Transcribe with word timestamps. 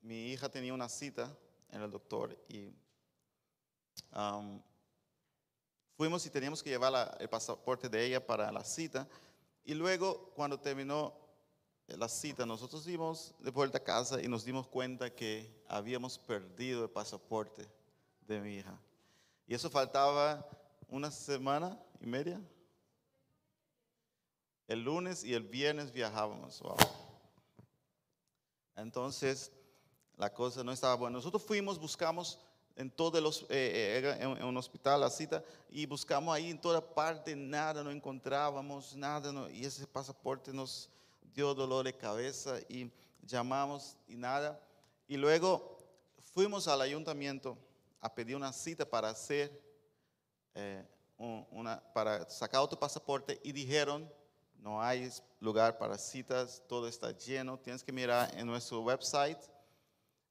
mi 0.00 0.32
hija 0.32 0.48
tenía 0.48 0.72
una 0.72 0.88
cita 0.88 1.34
en 1.70 1.82
el 1.82 1.90
doctor 1.90 2.36
y 2.48 2.72
fuimos 5.96 6.26
y 6.26 6.30
teníamos 6.30 6.62
que 6.62 6.70
llevar 6.70 7.16
el 7.20 7.28
pasaporte 7.28 7.88
de 7.88 8.04
ella 8.04 8.26
para 8.26 8.50
la 8.50 8.64
cita. 8.64 9.08
Y 9.64 9.74
luego, 9.74 10.32
cuando 10.34 10.58
terminó 10.58 11.14
la 11.86 12.08
cita, 12.08 12.46
nosotros 12.46 12.86
íbamos 12.86 13.34
de 13.38 13.50
vuelta 13.50 13.78
a 13.78 13.84
casa 13.84 14.20
y 14.20 14.28
nos 14.28 14.44
dimos 14.44 14.66
cuenta 14.66 15.14
que 15.14 15.62
habíamos 15.68 16.18
perdido 16.18 16.84
el 16.84 16.90
pasaporte 16.90 17.68
de 18.26 18.40
mi 18.40 18.56
hija. 18.56 18.78
Y 19.46 19.54
eso 19.54 19.70
faltaba 19.70 20.46
una 20.88 21.10
semana 21.10 21.78
y 22.00 22.06
media. 22.06 22.40
El 24.66 24.84
lunes 24.84 25.22
y 25.22 25.34
el 25.34 25.42
viernes 25.42 25.92
viajábamos. 25.92 26.60
wow. 26.60 26.76
Entonces, 28.82 29.50
la 30.16 30.32
cosa 30.32 30.62
no 30.62 30.72
estaba 30.72 30.94
buena. 30.94 31.16
Nosotros 31.16 31.42
fuimos, 31.42 31.78
buscamos 31.78 32.38
en 32.76 32.90
todos 32.90 33.20
los, 33.22 33.42
eh, 33.42 34.02
eh, 34.02 34.18
en, 34.20 34.30
en 34.38 34.44
un 34.44 34.56
hospital 34.56 35.00
la 35.00 35.10
cita, 35.10 35.42
y 35.70 35.84
buscamos 35.86 36.34
ahí 36.34 36.50
en 36.50 36.60
toda 36.60 36.80
parte, 36.80 37.36
nada, 37.36 37.82
no 37.84 37.90
encontrábamos 37.90 38.94
nada, 38.96 39.30
no- 39.32 39.48
y 39.50 39.64
ese 39.64 39.86
pasaporte 39.86 40.52
nos 40.52 40.88
dio 41.34 41.54
dolor 41.54 41.84
de 41.84 41.94
cabeza 41.96 42.58
y 42.68 42.90
llamamos 43.22 43.96
y 44.08 44.16
nada. 44.16 44.58
Y 45.06 45.16
luego 45.16 45.78
fuimos 46.32 46.66
al 46.68 46.80
ayuntamiento 46.80 47.58
a 48.00 48.12
pedir 48.14 48.36
una 48.36 48.52
cita 48.52 48.84
para 48.88 49.10
hacer, 49.10 49.60
eh, 50.54 50.84
un- 51.18 51.46
una, 51.50 51.80
para 51.92 52.28
sacar 52.30 52.60
otro 52.62 52.78
pasaporte 52.78 53.38
y 53.44 53.52
dijeron, 53.52 54.10
no 54.62 54.80
hay 54.80 55.10
lugar 55.40 55.76
para 55.76 55.98
citas, 55.98 56.62
todo 56.68 56.86
está 56.86 57.10
lleno, 57.10 57.58
tienes 57.58 57.82
que 57.82 57.90
mirar 57.90 58.32
en 58.38 58.46
nuestro 58.46 58.80
website 58.80 59.38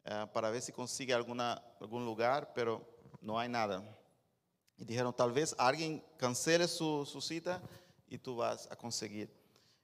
eh, 0.06 0.26
para 0.34 0.50
ver 0.50 0.62
si 0.62 0.72
consigue 0.72 1.14
algún 1.14 2.06
lugar, 2.06 2.54
pero 2.56 2.82
no 3.20 3.38
hay 3.38 3.50
nada. 3.50 3.84
Y 4.78 4.86
dijeron, 4.86 5.14
tal 5.14 5.34
vez 5.34 5.54
alguien 5.58 6.02
cancele 6.16 6.66
su, 6.70 7.06
cita 7.22 7.62
y 8.08 8.18
tú 8.18 8.38
vas 8.38 8.72
a 8.72 8.76
conseguir. 8.78 9.30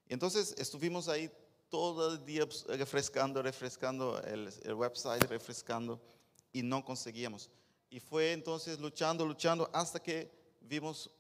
Entonces 0.07 0.55
estuvimos 0.57 1.09
ahí 1.09 1.29
todo 1.67 2.13
el 2.13 2.23
día 2.23 2.45
pues, 2.45 2.65
refrescando, 2.67 3.41
refrescando 3.43 4.17
el, 4.23 4.49
el 4.63 4.73
website, 4.73 5.23
refrescando, 5.25 6.01
y 6.53 6.63
no 6.63 6.85
conseguíamos. 6.85 7.51
Y 7.89 7.99
fue 7.99 8.31
entonces 8.31 8.79
luchando, 8.79 9.25
luchando, 9.25 9.69
hasta 9.73 10.01
que 10.01 10.31
vimos 10.61 11.11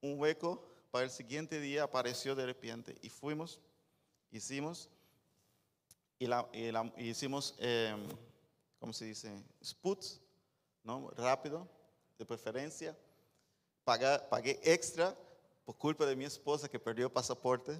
un 0.00 0.20
hueco 0.20 0.75
para 0.96 1.04
el 1.04 1.10
siguiente 1.10 1.60
día, 1.60 1.82
apareció 1.82 2.34
de 2.34 2.46
repente, 2.46 2.96
y 3.02 3.10
fuimos, 3.10 3.60
hicimos, 4.30 4.88
y, 6.18 6.26
la, 6.26 6.48
y 6.54 6.72
la- 6.72 6.90
y 6.96 7.10
hicimos, 7.10 7.54
em, 7.58 8.08
¿cómo 8.80 8.94
se 8.94 9.04
dice? 9.04 9.44
Sputs, 9.62 10.22
¿no? 10.82 11.10
Rápido, 11.10 11.68
de 12.18 12.24
preferencia. 12.24 12.96
Paga- 13.84 14.26
pagué 14.30 14.58
extra 14.62 15.14
por 15.66 15.76
culpa 15.76 16.06
de 16.06 16.16
mi 16.16 16.24
esposa 16.24 16.66
que 16.66 16.80
perdió 16.80 17.12
pasaporte. 17.12 17.78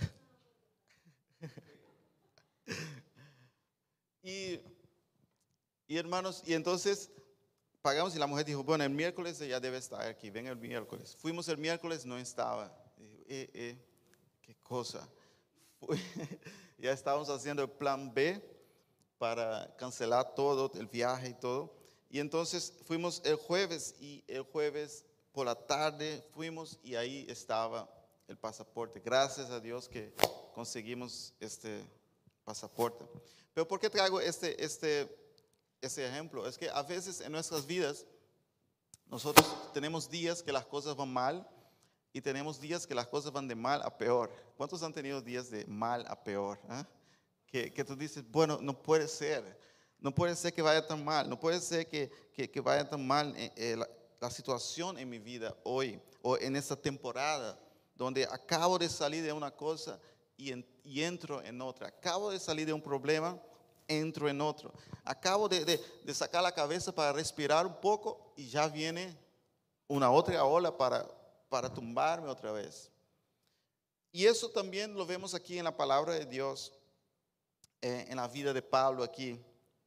y, 4.24 4.58
y 5.86 5.96
hermanos, 5.96 6.42
y 6.44 6.54
entonces 6.54 7.08
pagamos 7.86 8.16
y 8.16 8.18
la 8.18 8.26
mujer 8.26 8.44
dijo, 8.44 8.64
bueno, 8.64 8.82
el 8.82 8.90
miércoles 8.90 9.40
ella 9.40 9.60
debe 9.60 9.76
estar 9.78 10.02
aquí, 10.02 10.28
ven 10.28 10.48
el 10.48 10.56
miércoles. 10.56 11.14
Fuimos 11.20 11.46
el 11.46 11.56
miércoles, 11.56 12.04
no 12.04 12.18
estaba. 12.18 12.76
Eh, 13.28 13.48
eh, 13.54 13.78
qué 14.42 14.56
cosa. 14.56 15.08
Fue- 15.78 15.96
ya 16.78 16.90
estábamos 16.90 17.28
haciendo 17.28 17.62
el 17.62 17.70
plan 17.70 18.12
B 18.12 18.42
para 19.18 19.72
cancelar 19.76 20.34
todo, 20.34 20.68
el 20.74 20.88
viaje 20.88 21.28
y 21.28 21.34
todo. 21.34 21.76
Y 22.10 22.18
entonces 22.18 22.72
fuimos 22.86 23.22
el 23.24 23.36
jueves 23.36 23.94
y 24.00 24.24
el 24.26 24.42
jueves 24.42 25.04
por 25.30 25.46
la 25.46 25.54
tarde 25.54 26.26
fuimos 26.34 26.80
y 26.82 26.96
ahí 26.96 27.24
estaba 27.28 27.88
el 28.26 28.36
pasaporte. 28.36 28.98
Gracias 28.98 29.48
a 29.50 29.60
Dios 29.60 29.88
que 29.88 30.12
conseguimos 30.56 31.34
este 31.38 31.84
pasaporte. 32.42 33.04
Pero 33.54 33.68
¿por 33.68 33.78
qué 33.78 33.88
traigo 33.88 34.20
este, 34.20 34.64
este, 34.64 35.08
este 35.80 36.06
ejemplo? 36.06 36.46
Es 36.46 36.58
que 36.58 36.68
a 36.70 36.82
veces 36.82 37.20
en 37.20 37.32
nuestras 37.32 37.66
vidas 37.66 38.06
nosotros 39.06 39.46
tenemos 39.72 40.10
días 40.10 40.42
que 40.42 40.52
las 40.52 40.66
cosas 40.66 40.96
van 40.96 41.12
mal 41.12 41.48
y 42.12 42.20
tenemos 42.20 42.60
días 42.60 42.86
que 42.86 42.94
las 42.94 43.06
cosas 43.06 43.30
van 43.30 43.46
de 43.46 43.54
mal 43.54 43.82
a 43.82 43.96
peor. 43.96 44.32
¿Cuántos 44.56 44.82
han 44.82 44.92
tenido 44.92 45.20
días 45.20 45.50
de 45.50 45.66
mal 45.66 46.04
a 46.08 46.22
peor? 46.22 46.58
ah? 46.68 46.86
Que, 47.46 47.70
tú 47.86 47.96
dices, 47.96 48.24
bueno, 48.30 48.58
no 48.60 48.82
puede 48.82 49.06
ser. 49.06 49.58
No 49.98 50.14
puede 50.14 50.34
ser 50.34 50.52
que 50.52 50.62
vaya 50.62 50.86
tan 50.86 51.04
mal. 51.04 51.28
No 51.28 51.38
puede 51.38 51.60
ser 51.60 51.86
que, 51.88 52.10
que- 52.32 52.60
vaya 52.60 52.88
tan 52.88 53.06
mal 53.06 53.34
eh, 53.36 53.52
eh, 53.56 53.76
la, 54.20 54.30
situación 54.30 54.98
en 54.98 55.08
mi 55.08 55.18
vida 55.18 55.56
hoy 55.62 56.00
o 56.20 56.36
en 56.36 56.56
esta 56.56 56.74
temporada 56.74 57.58
donde 57.94 58.24
acabo 58.24 58.78
de 58.78 58.88
salir 58.88 59.22
de 59.22 59.32
una 59.32 59.50
cosa 59.50 60.00
y 60.36 61.02
entro 61.02 61.42
en 61.42 61.60
otra. 61.62 61.88
Acabo 61.88 62.30
de 62.30 62.40
salir 62.40 62.66
de 62.66 62.72
un 62.72 62.82
problema, 62.82 63.40
entro 63.88 64.28
en 64.28 64.40
otro. 64.40 64.72
Acabo 65.04 65.48
de, 65.48 65.64
de- 65.64 65.80
de 66.04 66.14
sacar 66.14 66.42
la 66.42 66.52
cabeza 66.52 66.92
para 66.94 67.12
respirar 67.12 67.66
un 67.66 67.74
poco 67.80 68.32
y 68.36 68.48
ya 68.48 68.68
viene 68.68 69.16
una 69.88 70.10
otra 70.10 70.44
ola 70.44 70.76
para, 70.76 71.06
para 71.48 71.72
tumbarme 71.72 72.28
otra 72.28 72.52
vez. 72.52 72.90
Y 74.12 74.26
eso 74.26 74.48
también 74.50 74.94
lo 74.94 75.04
vemos 75.06 75.34
aquí 75.34 75.58
en 75.58 75.64
la 75.64 75.76
palabra 75.76 76.14
de 76.14 76.24
Dios, 76.26 76.72
eh, 77.82 78.06
en 78.08 78.16
la 78.16 78.26
vida 78.28 78.52
de 78.52 78.62
Pablo 78.62 79.02
aquí. 79.04 79.38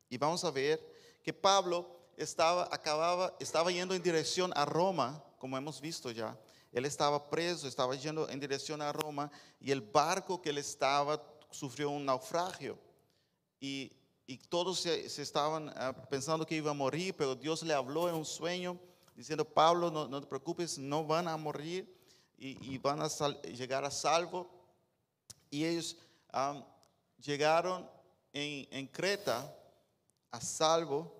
Y 0.10 0.18
vamos 0.18 0.44
a 0.44 0.52
ver 0.52 0.80
que 1.24 1.34
Pablo 1.34 1.90
estaba, 2.16 2.68
acababa, 2.72 3.36
estaba 3.40 3.72
yendo 3.72 3.96
en 3.96 4.04
dirección 4.04 4.52
a 4.56 4.66
Roma, 4.66 5.24
como 5.38 5.58
hemos 5.58 5.82
visto 5.82 6.12
ya. 6.12 6.38
Él 6.72 6.86
estaba 6.86 7.30
preso, 7.30 7.68
estaba 7.68 7.96
yendo 7.96 8.30
en 8.30 8.40
dirección 8.40 8.82
a 8.82 8.92
Roma 8.94 9.32
y 9.60 9.72
el 9.72 9.82
barco 9.82 10.40
que 10.40 10.52
él 10.52 10.60
estaba 10.60 11.22
sufrió 11.50 11.90
un 11.90 12.06
naufragio. 12.06 12.78
Y, 13.60 13.92
todos 14.48 14.82
se, 14.82 15.06
estaban 15.22 15.70
ah, 15.76 15.94
pensando 16.10 16.46
que 16.46 16.56
iba 16.56 16.72
a 16.72 16.76
morir, 16.76 17.16
pero 17.18 17.36
Dios 17.36 17.64
le 17.64 17.74
habló 17.74 18.08
en 18.08 18.16
un 18.16 18.26
sueño 18.26 18.80
diciendo, 19.16 19.44
Pablo, 19.44 19.90
no, 19.90 20.22
te 20.22 20.28
preocupes, 20.28 20.78
no 20.78 21.06
van 21.06 21.28
a 21.28 21.36
morir 21.36 21.94
y, 22.38 22.78
van 22.78 23.02
a 23.02 23.08
llegar 23.48 23.84
a 23.84 23.92
salvo. 23.92 24.50
Y 25.50 25.66
ellos 25.66 25.98
am, 26.32 26.64
llegaron 27.18 27.90
en, 28.32 28.88
Creta 28.88 29.54
a 30.32 30.40
salvo, 30.40 31.12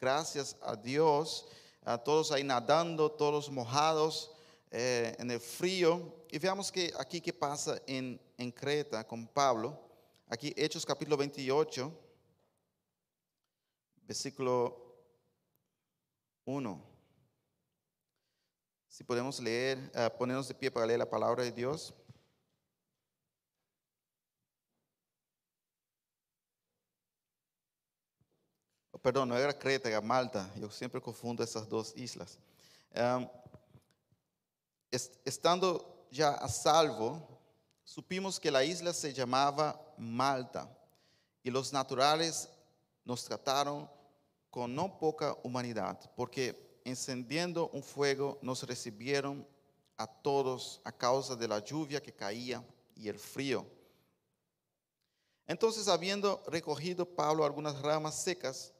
gracias 0.00 0.56
a 0.62 0.74
Dios, 0.74 1.46
a 1.84 1.98
todos 1.98 2.32
ahí 2.32 2.42
nadando, 2.42 3.12
todos 3.12 3.50
mojados 3.50 4.32
eh, 4.70 5.14
en 5.18 5.30
el 5.30 5.40
frío. 5.40 6.24
Y 6.30 6.38
veamos 6.38 6.72
que 6.72 6.92
aquí 6.98 7.20
qué 7.20 7.32
pasa 7.32 7.80
en 7.86 8.18
Creta 8.52 9.06
con 9.06 9.26
Pablo. 9.26 9.83
Aquí 10.34 10.52
Hechos 10.56 10.84
capítulo 10.84 11.16
28, 11.16 11.92
versículo 14.02 14.96
1. 16.44 16.82
Si 18.88 19.04
podemos 19.04 19.38
leer, 19.38 19.78
eh, 19.94 20.10
ponernos 20.18 20.48
de 20.48 20.54
pie 20.56 20.72
para 20.72 20.86
leer 20.86 20.98
la 20.98 21.08
palabra 21.08 21.44
de 21.44 21.52
Dios. 21.52 21.94
Oh, 28.90 28.98
Perdón, 28.98 29.28
no 29.28 29.36
era 29.38 29.56
Creta, 29.56 29.88
era 29.88 30.00
Malta. 30.00 30.50
Yo 30.56 30.68
siempre 30.68 31.00
confundo 31.00 31.44
esas 31.44 31.68
dos 31.68 31.96
islas. 31.96 32.40
Est- 34.90 35.16
estando 35.24 36.08
ya 36.10 36.30
a 36.32 36.48
salvo, 36.48 37.33
supimos 37.84 38.40
que 38.40 38.50
la 38.50 38.64
isla 38.64 38.92
se 38.92 39.12
llamaba 39.12 39.80
Malta 39.98 40.68
y 41.42 41.50
los 41.50 41.72
naturales 41.72 42.48
nos 43.04 43.24
trataron 43.24 43.88
con 44.50 44.74
no 44.74 44.98
poca 44.98 45.36
humanidad, 45.42 45.98
porque 46.16 46.80
encendiendo 46.84 47.68
un 47.68 47.82
fuego 47.82 48.38
nos 48.40 48.62
recibieron 48.62 49.46
a 49.96 50.06
todos 50.06 50.80
a 50.84 50.92
causa 50.92 51.36
de 51.36 51.48
la 51.48 51.58
lluvia 51.58 52.02
que 52.02 52.12
caía 52.12 52.64
y 52.96 53.08
el 53.08 53.18
frío. 53.18 53.66
Entonces, 55.46 55.88
habiendo 55.88 56.42
recogido 56.46 57.04
Pablo 57.04 57.44
algunas 57.44 57.80
ramas 57.82 58.22
secas, 58.22 58.72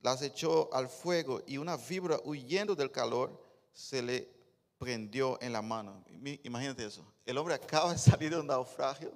las 0.00 0.20
echó 0.22 0.72
al 0.74 0.88
fuego 0.88 1.42
y 1.46 1.56
una 1.56 1.76
víbora 1.76 2.20
huyendo 2.24 2.74
del 2.74 2.90
calor 2.90 3.42
se 3.72 4.02
le 4.02 4.33
prendió 4.84 5.40
en 5.40 5.54
la 5.54 5.62
mano. 5.62 6.04
Imagínate 6.42 6.84
eso. 6.84 7.02
El 7.24 7.38
hombre 7.38 7.54
acaba 7.54 7.92
de 7.92 7.98
salir 7.98 8.30
de 8.30 8.38
un 8.38 8.46
naufragio, 8.46 9.10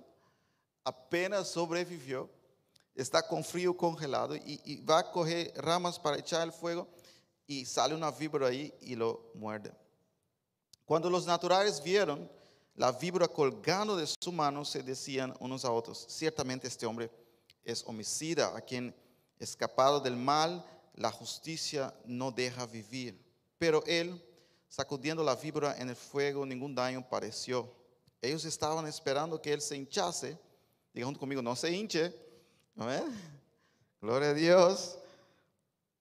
apenas 0.82 1.49
sobrevivió, 1.49 2.26
está 2.94 3.20
con 3.20 3.44
frío 3.44 3.76
congelado 3.76 4.35
y, 4.35 4.62
y 4.65 4.81
va 4.81 5.00
a 5.00 5.11
coger 5.11 5.53
ramas 5.56 5.99
para 5.99 6.17
echar 6.17 6.41
al 6.41 6.55
fuego 6.55 6.88
y 7.47 7.67
sale 7.67 7.94
una 7.94 8.11
víbora 8.11 8.47
ahí 8.47 8.73
y 8.81 8.94
lo 8.94 9.31
muerde. 9.35 9.70
Cuando 10.87 11.11
los 11.11 11.26
naturales 11.26 11.82
vieron 11.82 12.31
la 12.75 12.91
víbora 12.91 13.29
colgando 13.29 13.94
de 13.94 14.06
su 14.06 14.32
mano, 14.32 14.65
se 14.65 14.82
decían 14.82 15.35
unos 15.38 15.67
a 15.67 15.70
otros, 15.70 16.06
ciertamente 16.09 16.67
este 16.67 16.87
hombre 16.87 17.11
es 17.62 17.85
homicida, 17.87 18.56
a 18.56 18.62
quien 18.62 18.94
escapado 19.38 20.00
del 20.00 20.17
mal, 20.17 20.65
la 20.94 21.12
justicia 21.12 21.94
no 22.06 22.32
deja 22.32 22.65
vivir. 22.65 23.23
Pero 23.59 23.85
él, 23.87 24.25
sacudiendo 24.69 25.23
la 25.23 25.35
víbora 25.35 25.76
en 25.79 25.88
el 25.88 25.97
fuego, 25.97 26.44
ningún 26.44 26.75
daño 26.75 27.06
pareció. 27.09 27.73
Ellos 28.20 28.44
estaban 28.44 28.87
esperando 28.87 29.41
que 29.41 29.53
él 29.53 29.61
se 29.61 29.76
hinchase. 29.76 30.38
Digan 30.93 31.15
conmigo, 31.15 31.43
no 31.43 31.55
se 31.56 31.70
hinche. 31.70 32.15
Gloria 34.00 34.31
a 34.31 34.35
Dios. 34.35 34.99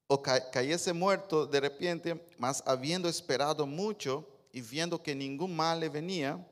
O 0.07 0.21
cayese 0.21 0.93
muerto 0.93 1.45
de 1.45 1.59
repente, 1.59 2.29
mas 2.37 2.63
habiendo 2.65 3.09
esperado 3.09 3.67
mucho 3.67 4.25
y 4.53 4.61
viendo 4.61 5.01
que 5.01 5.13
ningún 5.13 5.55
mal 5.55 5.79
le 5.79 5.89
venía, 5.89 6.45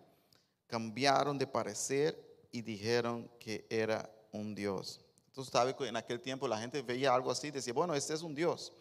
cambiaron 0.67 1.37
de 1.37 1.47
parecer 1.47 2.21
y 2.51 2.61
dijeron 2.61 3.29
que 3.39 3.65
era 3.69 4.09
un 4.31 4.53
Dios. 4.53 4.99
Entonces, 5.27 5.51
sabe 5.51 5.75
que 5.75 5.87
en 5.87 5.95
aquel 5.95 6.19
tiempo 6.19 6.47
la 6.47 6.57
gente 6.57 6.81
veía 6.81 7.13
algo 7.13 7.31
así, 7.31 7.51
decía, 7.51 7.73
bueno, 7.73 7.93
este 7.93 8.13
es 8.13 8.21
un 8.21 8.35
Dios. 8.35 8.73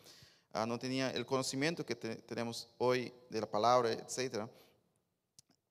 Ah, 0.56 0.67
no 0.67 0.79
tenía 0.79 1.11
el 1.11 1.27
conocimiento 1.27 1.85
que 1.85 1.97
tenemos 1.97 2.69
hoy 2.79 3.12
de 3.29 3.41
la 3.41 3.51
palabra, 3.51 3.91
etc. 3.91 4.49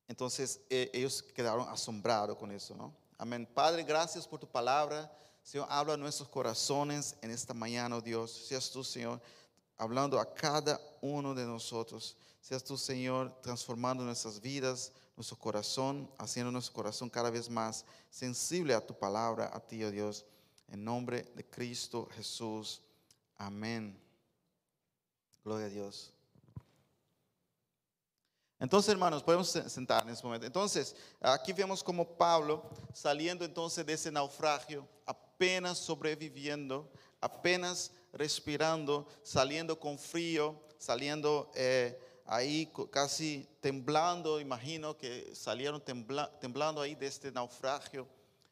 Entonces, 0.10 0.60
e, 0.70 0.92
ellos 0.94 1.24
quedaron 1.24 1.70
asombrados 1.70 2.38
con 2.38 2.52
eso, 2.52 2.76
¿no? 2.76 2.94
Amén. 3.18 3.48
Padre, 3.54 3.84
gracias 3.84 4.28
por 4.28 4.42
tu 4.42 4.48
palabra. 4.48 5.10
Señor, 5.42 5.68
habla 5.70 5.94
a 5.94 5.98
nuestros 5.98 6.28
corazones 6.28 7.16
en 7.22 7.32
esta 7.32 7.54
mañana, 7.54 7.96
oh 7.96 8.02
Dios. 8.02 8.30
Seas 8.30 8.70
tú, 8.70 8.84
Señor, 8.84 9.22
hablando 9.78 10.20
a 10.20 10.34
cada 10.34 10.82
uno 11.00 11.34
de 11.34 11.46
nosotros. 11.46 12.18
Seas 12.42 12.62
tú, 12.62 12.78
Señor, 12.78 13.34
transformando 13.42 14.04
nuestras 14.04 14.42
vidas, 14.42 14.92
nuestro 15.16 15.38
corazón, 15.38 16.12
haciendo 16.18 16.52
nuestro 16.52 16.74
corazón 16.74 17.10
cada 17.10 17.30
vez 17.30 17.50
más 17.50 17.86
sensible 18.10 18.74
a 18.74 18.86
tu 18.86 18.94
palabra, 18.94 19.50
a 19.54 19.62
ti, 19.62 19.82
oh 19.86 19.92
Dios. 19.92 20.26
En 20.68 20.84
nombre 20.84 21.24
de 21.36 21.46
Cristo 21.46 22.10
Jesús. 22.14 22.82
Amén. 23.38 24.03
Gloria 25.44 25.68
a 25.68 25.70
Dios. 25.70 26.14
Entonces, 28.60 28.92
hermanos, 28.92 29.22
podemos 29.22 29.50
sentar 29.50 30.04
en 30.04 30.10
este 30.10 30.26
momento. 30.26 30.46
Entonces, 30.46 30.96
aquí 31.20 31.52
vemos 31.52 31.84
como 31.84 32.08
Pablo 32.08 32.64
saliendo 32.94 33.44
entonces 33.44 33.86
de 33.86 33.94
ese 33.94 34.10
naufragio, 34.10 34.88
apenas 35.06 35.78
sobreviviendo, 35.80 36.90
apenas 37.20 37.92
respirando, 38.14 39.06
saliendo 39.22 39.78
con 39.78 40.00
frío, 40.00 40.62
saliendo 40.78 41.52
eh, 41.56 42.00
ahí 42.26 42.72
casi 42.90 43.48
temblando, 43.60 44.40
imagino 44.40 44.96
que 44.98 45.36
salieron 45.36 45.84
temblando 46.40 46.82
ahí 46.82 46.96
de 46.96 47.08
este 47.08 47.32
naufragio, 47.32 48.08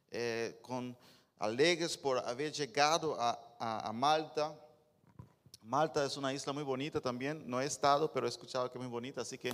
eh, 0.10 0.60
con 0.62 0.98
alegres 1.40 1.98
por 1.98 2.18
haber 2.20 2.52
llegado 2.52 3.16
a, 3.20 3.92
Malta. 3.94 4.54
Malta 5.62 6.04
es 6.04 6.18
una 6.18 6.34
isla 6.34 6.54
muy 6.54 6.64
bonita 6.64 7.00
también, 7.00 7.44
no 7.48 7.62
he 7.62 7.66
estado, 7.66 8.12
pero 8.12 8.26
he 8.26 8.30
escuchado 8.30 8.70
que 8.70 8.78
es 8.78 8.82
muy 8.82 8.92
bonita, 8.92 9.22
así 9.22 9.38
que 9.38 9.54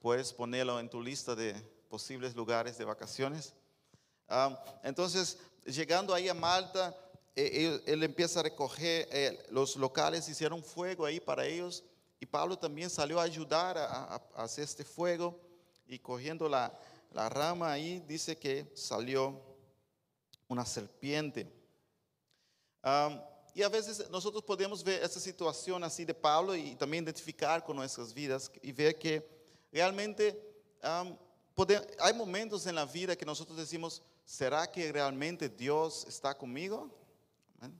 puedes 0.00 0.32
ponerlo 0.32 0.80
en 0.80 0.88
tu 0.88 1.00
lista 1.00 1.34
de 1.34 1.54
posibles 1.88 2.34
lugares 2.34 2.78
de 2.78 2.84
vacaciones. 2.84 3.52
Ah, 4.28 4.58
entonces, 4.82 5.38
llegando 5.66 6.14
ahí 6.14 6.28
a 6.28 6.34
Malta, 6.34 6.96
eh, 7.36 7.80
él, 7.86 8.02
empieza 8.02 8.40
a 8.40 8.44
recoger, 8.44 9.08
eh, 9.12 9.46
los 9.50 9.76
locales 9.76 10.28
hicieron 10.28 10.62
fuego 10.62 11.04
ahí 11.04 11.20
para 11.20 11.46
ellos 11.46 11.84
y 12.18 12.26
Pablo 12.26 12.58
también 12.58 12.88
salió 12.88 13.20
a 13.20 13.24
ayudar 13.24 13.76
a, 13.78 14.22
hacer 14.36 14.64
este 14.64 14.84
fuego 14.84 15.38
y 15.86 15.98
cogiendo 15.98 16.48
la, 16.48 16.72
la, 17.10 17.28
rama 17.28 17.72
ahí 17.72 18.00
dice 18.06 18.38
que 18.38 18.70
salió 18.74 19.40
una 20.48 20.64
serpiente. 20.64 21.50
Y 23.54 23.62
a 23.62 23.68
veces 23.68 24.08
nosotros 24.10 24.42
podemos 24.42 24.82
ver 24.82 25.02
esta 25.02 25.20
situación 25.20 25.84
así 25.84 26.04
de 26.04 26.14
Pablo 26.14 26.54
y 26.56 26.74
también 26.74 27.04
identificar 27.04 27.62
con 27.64 27.76
nuestras 27.76 28.14
vidas 28.14 28.50
y 28.62 28.72
ver 28.72 28.98
que 28.98 29.26
realmente 29.70 30.40
hay 32.00 32.14
momentos 32.14 32.66
en 32.66 32.74
la 32.74 32.86
vida 32.86 33.14
que 33.16 33.26
nosotros 33.26 33.58
decimos, 33.58 34.02
¿será 34.24 34.70
que 34.70 34.90
realmente 34.90 35.48
Dios 35.48 36.06
está 36.08 36.36
conmigo? 36.36 36.90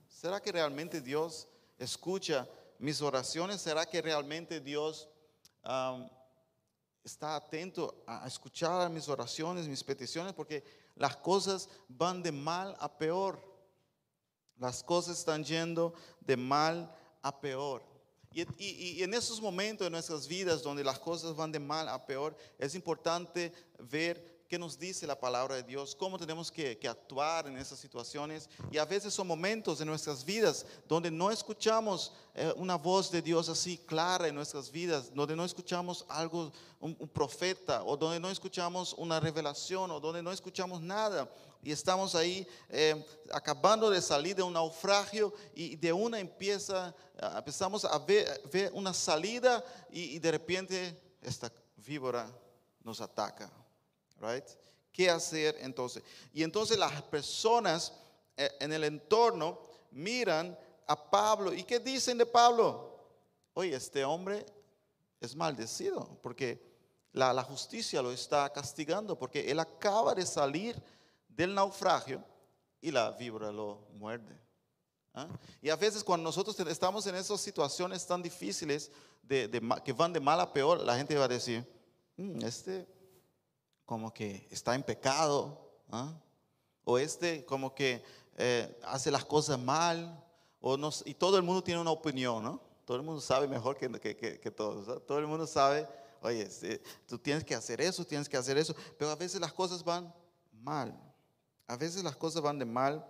¿Será 0.07 0.41
que 0.41 0.51
realmente 0.51 1.01
Dios 1.01 1.47
escucha 1.77 2.47
mis 2.79 3.01
oraciones? 3.01 3.61
¿Será 3.61 3.85
que 3.85 4.01
realmente 4.01 4.59
Dios 4.59 5.09
está 7.03 7.35
atento 7.35 8.03
a 8.05 8.27
escuchar 8.27 8.89
mis 8.89 9.09
oraciones, 9.09 9.67
mis 9.67 9.83
peticiones? 9.83 10.33
Porque 10.33 10.63
las 10.95 11.17
cosas 11.17 11.67
van 11.89 12.21
de 12.21 12.31
mal 12.31 12.77
a 12.79 12.97
peor. 12.97 13.52
Las 14.63 14.81
cosas 14.81 15.19
están 15.19 15.43
yendo 15.43 15.93
de 16.21 16.37
mal 16.37 16.89
a 17.21 17.41
peor. 17.41 17.83
Y, 18.31 19.03
en 19.03 19.13
esos 19.13 19.41
momentos 19.41 19.85
de 19.85 19.91
nuestras 19.91 20.25
vidas 20.25 20.63
donde 20.63 20.85
las 20.85 20.99
cosas 20.99 21.35
van 21.35 21.51
de 21.51 21.59
mal 21.59 21.89
a 21.89 22.05
peor, 22.05 22.33
es 22.57 22.73
importante 22.73 23.51
ver 23.77 24.32
qué 24.53 24.59
nos 24.59 24.77
dice 24.77 25.07
la 25.07 25.19
palabra 25.19 25.55
de 25.55 25.63
Dios, 25.63 25.95
cómo 25.95 26.19
tenemos 26.19 26.51
que, 26.51 26.77
actuar 26.87 27.47
en 27.47 27.57
esas 27.57 27.79
situaciones. 27.79 28.47
Y 28.71 28.77
a 28.77 28.85
veces 28.85 29.11
son 29.11 29.25
momentos 29.25 29.79
de 29.79 29.85
nuestras 29.85 30.23
vidas 30.23 30.63
donde 30.87 31.09
no 31.09 31.31
escuchamos 31.31 32.13
eh, 32.35 32.53
una 32.57 32.75
voz 32.75 33.09
de 33.09 33.23
Dios 33.23 33.49
así 33.49 33.79
clara 33.79 34.27
en 34.27 34.35
nuestras 34.35 34.71
vidas, 34.71 35.11
donde 35.11 35.35
no 35.35 35.43
escuchamos 35.43 36.05
algo, 36.07 36.51
un, 36.79 36.93
profeta, 37.11 37.83
o 37.83 37.97
donde 37.97 38.19
no 38.19 38.29
escuchamos 38.29 38.93
una 38.99 39.19
revelación, 39.19 39.89
o 39.89 39.99
donde 39.99 40.21
no 40.21 40.31
escuchamos 40.31 40.79
nada 40.81 41.27
y 41.63 41.71
estamos 41.71 42.13
ahí 42.13 42.47
eh, 42.69 43.03
acabando 43.31 43.89
de 43.89 44.03
salir 44.03 44.35
de 44.35 44.43
un 44.43 44.53
naufragio 44.53 45.33
y 45.55 45.77
de 45.77 45.91
una 45.91 46.19
empieza, 46.19 46.93
ah, 47.19 47.37
empezamos 47.39 47.85
a 47.85 47.97
ver, 47.97 48.39
una 48.75 48.93
salida 48.93 49.65
y, 49.89 50.19
de 50.19 50.31
repente 50.31 51.15
esta 51.23 51.51
víbora 51.77 52.31
nos 52.83 53.01
ataca. 53.01 53.62
Right? 54.23 54.45
¿Qué 54.91 55.09
hacer 55.09 55.57
entonces? 55.59 56.01
Y 56.33 56.43
entonces 56.43 56.77
las 56.77 57.01
personas 57.03 57.93
eh, 58.37 58.49
en 58.59 58.71
el 58.71 58.85
entorno 58.85 59.59
miran 59.91 60.57
a 60.87 61.09
Pablo 61.09 61.53
y 61.53 61.63
¿qué 61.63 61.79
dicen 61.79 62.17
de 62.17 62.25
Pablo? 62.25 62.97
Oye, 63.53 63.75
este 63.75 64.05
hombre 64.05 64.45
es 65.19 65.35
maldecido 65.35 66.17
porque 66.21 66.61
la, 67.11 67.33
la 67.33 67.43
justicia 67.43 68.01
lo 68.01 68.11
está 68.11 68.49
castigando 68.51 69.17
porque 69.17 69.51
él 69.51 69.59
acaba 69.59 70.15
de 70.15 70.25
salir 70.25 70.81
del 71.27 71.53
naufragio 71.53 72.23
y 72.81 72.91
la 72.91 73.11
víbora 73.11 73.51
lo 73.51 73.87
muerde. 73.93 74.39
¿ah? 75.13 75.27
Y 75.61 75.69
a 75.69 75.75
veces 75.75 76.03
cuando 76.03 76.23
nosotros 76.23 76.57
estamos 76.59 77.05
en 77.07 77.15
esas 77.15 77.41
situaciones 77.41 78.05
tan 78.05 78.21
difíciles 78.21 78.91
de, 79.21 79.49
que 79.83 79.93
van 79.93 80.13
de 80.13 80.19
mal 80.19 80.39
a 80.39 80.51
peor, 80.51 80.79
la 80.81 80.95
gente 80.95 81.15
va 81.17 81.25
a 81.25 81.29
decir, 81.29 81.65
mm, 82.17 82.43
este 82.43 82.87
como 83.85 84.13
que 84.13 84.47
está 84.51 84.75
en 84.75 84.83
pecado, 84.83 85.71
¿ah? 85.91 86.13
o 86.85 86.97
este 86.97 87.45
como 87.45 87.73
que 87.73 88.03
eh, 88.37 88.79
hace 88.83 89.11
las 89.11 89.25
cosas 89.25 89.59
mal, 89.59 90.23
o 90.61 90.77
no, 90.77 90.89
y 91.05 91.13
todo 91.13 91.37
el 91.37 91.43
mundo 91.43 91.63
tiene 91.63 91.81
una 91.81 91.91
opinión, 91.91 92.43
¿no? 92.43 92.61
Todo 92.85 92.97
el 92.97 93.03
mundo 93.03 93.21
sabe 93.21 93.47
mejor 93.47 93.77
que, 93.77 93.89
que, 93.99 94.39
que, 94.39 94.51
todos. 94.51 95.05
Todo 95.05 95.19
el 95.19 95.27
mundo 95.27 95.47
sabe, 95.47 95.87
oye, 96.21 96.43
este, 96.43 96.81
tú 97.07 97.17
tienes 97.17 97.43
que 97.43 97.55
hacer 97.55 97.79
eso, 97.79 98.05
tienes 98.05 98.27
que 98.27 98.35
hacer 98.35 98.57
eso, 98.57 98.75
pero 98.97 99.11
a 99.11 99.15
veces 99.15 99.39
las 99.39 99.53
cosas 99.53 99.83
van 99.83 100.13
mal. 100.51 100.97
A 101.67 101.77
veces 101.77 102.03
las 102.03 102.15
cosas 102.15 102.41
van 102.41 102.59
de 102.59 102.65
mal 102.65 103.05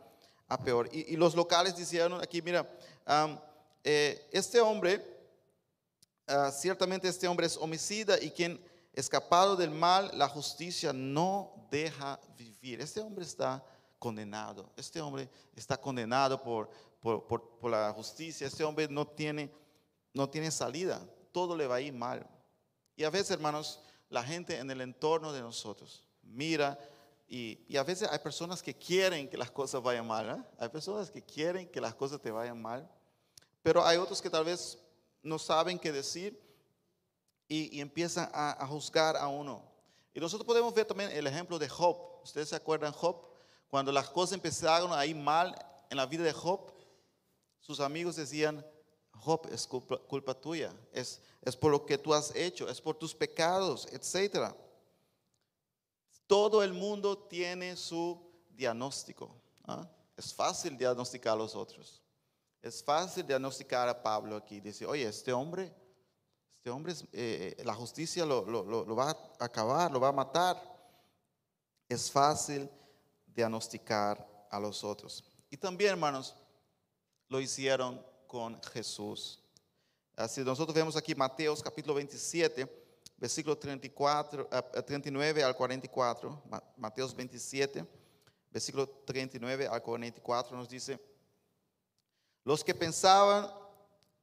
a 0.48 0.60
peor. 0.60 0.90
Y, 0.92 1.16
los 1.16 1.36
locales 1.36 1.76
dijeron 1.76 2.22
aquí, 2.22 2.42
mira, 2.42 2.70
eh, 3.84 4.30
este 4.32 4.62
hombre, 4.62 5.04
ah, 6.28 6.52
ciertamente 6.52 7.08
este 7.08 7.28
hombre 7.28 7.48
es 7.48 7.58
homicida 7.58 8.22
y 8.22 8.30
quien 8.30 8.64
escapado 8.94 9.56
del 9.56 9.72
mal, 9.72 10.12
la 10.14 10.30
justicia 10.30 10.94
no 10.94 11.68
deja 11.70 12.20
vivir. 12.38 12.82
Este 12.82 13.02
hombre 13.02 13.26
está 13.26 13.64
condenado. 14.00 14.72
Este 14.78 15.02
hombre 15.02 15.30
está 15.56 15.78
condenado 15.78 16.42
por, 16.42 16.70
por, 17.00 17.26
por, 17.26 17.72
la 17.72 17.92
justicia. 17.94 18.48
Este 18.48 18.64
hombre 18.64 18.88
no 18.88 19.08
tiene, 19.08 19.52
no 20.14 20.30
tiene 20.30 20.52
salida. 20.52 21.02
Todo 21.32 21.58
le 21.58 21.68
va 21.68 21.76
a 21.76 21.82
ir 21.82 21.94
mal. 21.94 22.28
Y 22.96 23.04
a 23.04 23.10
veces, 23.10 23.32
hermanos, 23.32 23.80
la 24.10 24.24
gente 24.24 24.60
en 24.60 24.70
el 24.70 24.82
entorno 24.82 25.34
de 25.34 25.42
nosotros 25.42 26.04
mira 26.22 26.78
y, 27.28 27.78
a 27.78 27.84
veces 27.84 28.08
hay 28.12 28.20
personas 28.20 28.62
que 28.62 28.76
quieren 28.76 29.28
que 29.28 29.38
las 29.38 29.50
cosas 29.50 29.82
vayan 29.82 30.06
mal. 30.06 30.30
¿eh? 30.30 30.44
Hay 30.60 30.70
personas 30.70 31.10
que 31.10 31.24
quieren 31.24 31.68
que 31.68 31.82
las 31.82 31.96
cosas 31.96 32.22
te 32.22 32.30
vayan 32.30 32.62
mal. 32.62 32.88
Pero 33.64 33.84
hay 33.84 33.98
otros 33.98 34.22
que 34.22 34.30
tal 34.30 34.46
vez 34.46 34.78
no 35.24 35.40
saben 35.40 35.80
qué 35.80 35.92
decir 35.92 36.40
y, 37.48 37.80
empiezan 37.80 38.30
a, 38.34 38.66
juzgar 38.68 39.18
a 39.18 39.28
uno. 39.28 39.64
Y 40.14 40.20
nosotros 40.20 40.46
podemos 40.46 40.74
ver 40.74 40.86
también 40.86 41.12
el 41.12 41.28
ejemplo 41.28 41.60
de 41.60 41.70
Job. 41.70 41.98
¿Ustedes 42.24 42.50
se 42.50 42.56
acuerdan 42.56 42.94
Job? 42.94 43.28
Cuando 43.70 43.92
las 43.92 44.10
cosas 44.10 44.34
empezaron 44.34 44.94
a 44.94 45.06
ir 45.06 45.16
mal 45.16 45.56
en 45.90 45.98
la 45.98 46.06
vida 46.06 46.24
de 46.24 46.34
Job, 46.34 46.72
sus 47.60 47.80
amigos 47.80 48.16
decían, 48.16 48.66
Job, 49.12 49.48
es 49.52 49.68
culpa, 49.68 50.34
tuya, 50.34 50.74
es, 50.92 51.22
es 51.42 51.56
por 51.56 51.72
lo 51.72 51.86
que 51.86 51.98
tú 51.98 52.14
has 52.14 52.36
hecho, 52.36 52.70
es 52.70 52.82
por 52.82 52.96
tus 52.96 53.14
pecados, 53.16 53.88
etcétera. 53.92 54.56
Todo 56.28 56.64
el 56.64 56.74
mundo 56.74 57.18
tiene 57.18 57.76
su 57.76 58.20
diagnóstico. 58.50 59.36
¿ah? 59.66 59.88
es 60.16 60.34
fácil 60.34 60.78
diagnosticar 60.78 61.34
a 61.34 61.38
los 61.38 61.56
otros. 61.56 62.02
Es 62.62 62.84
fácil 62.84 63.26
diagnosticar 63.26 63.90
a 63.90 64.02
Pablo 64.02 64.38
aquí. 64.38 64.60
Dice, 64.60 64.86
oye, 64.86 65.08
este 65.08 65.34
hombre, 65.34 65.74
este 66.64 66.72
hombre, 66.72 66.94
eh, 67.12 67.62
la 67.66 67.74
justicia 67.74 68.26
lo, 68.26 68.46
lo 68.46 68.96
va 68.96 69.10
a 69.10 69.44
acabar, 69.44 69.92
lo 69.92 70.00
va 70.00 70.08
a 70.08 70.14
matar. 70.14 70.56
Es 71.90 72.10
fácil 72.10 72.70
diagnosticar 73.26 74.48
a 74.50 74.62
los 74.62 74.82
otros. 74.86 75.26
Y 75.50 75.58
también, 75.58 75.92
hermanos, 75.92 76.38
lo 77.28 77.42
hicieron 77.42 78.02
con 78.28 78.64
Jesús. 78.64 79.44
Así 80.16 80.40
nosotros 80.40 80.74
vemos 80.74 80.96
aquí 80.96 81.14
Mateos 81.14 81.62
capítulo 81.62 81.96
27, 81.96 82.66
versículo 83.18 83.58
34, 83.58 84.48
39 84.86 85.42
eh, 85.42 85.44
al 85.44 85.58
44. 85.58 86.44
Mateos 86.78 87.14
27, 87.14 87.86
versículo 88.50 88.88
39 88.88 89.68
al 89.68 89.84
44 89.84 90.56
nos 90.56 90.70
dice, 90.70 90.98
los 92.46 92.64
que 92.64 92.74
pensaban, 92.74 93.52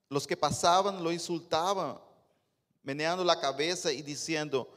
los 0.09 0.27
que 0.27 0.39
pasaban 0.39 1.05
lo 1.05 1.13
insultaban, 1.13 2.01
meneando 2.83 3.25
la 3.25 3.41
cabeza 3.41 3.93
y 3.93 4.03
diciendo, 4.03 4.69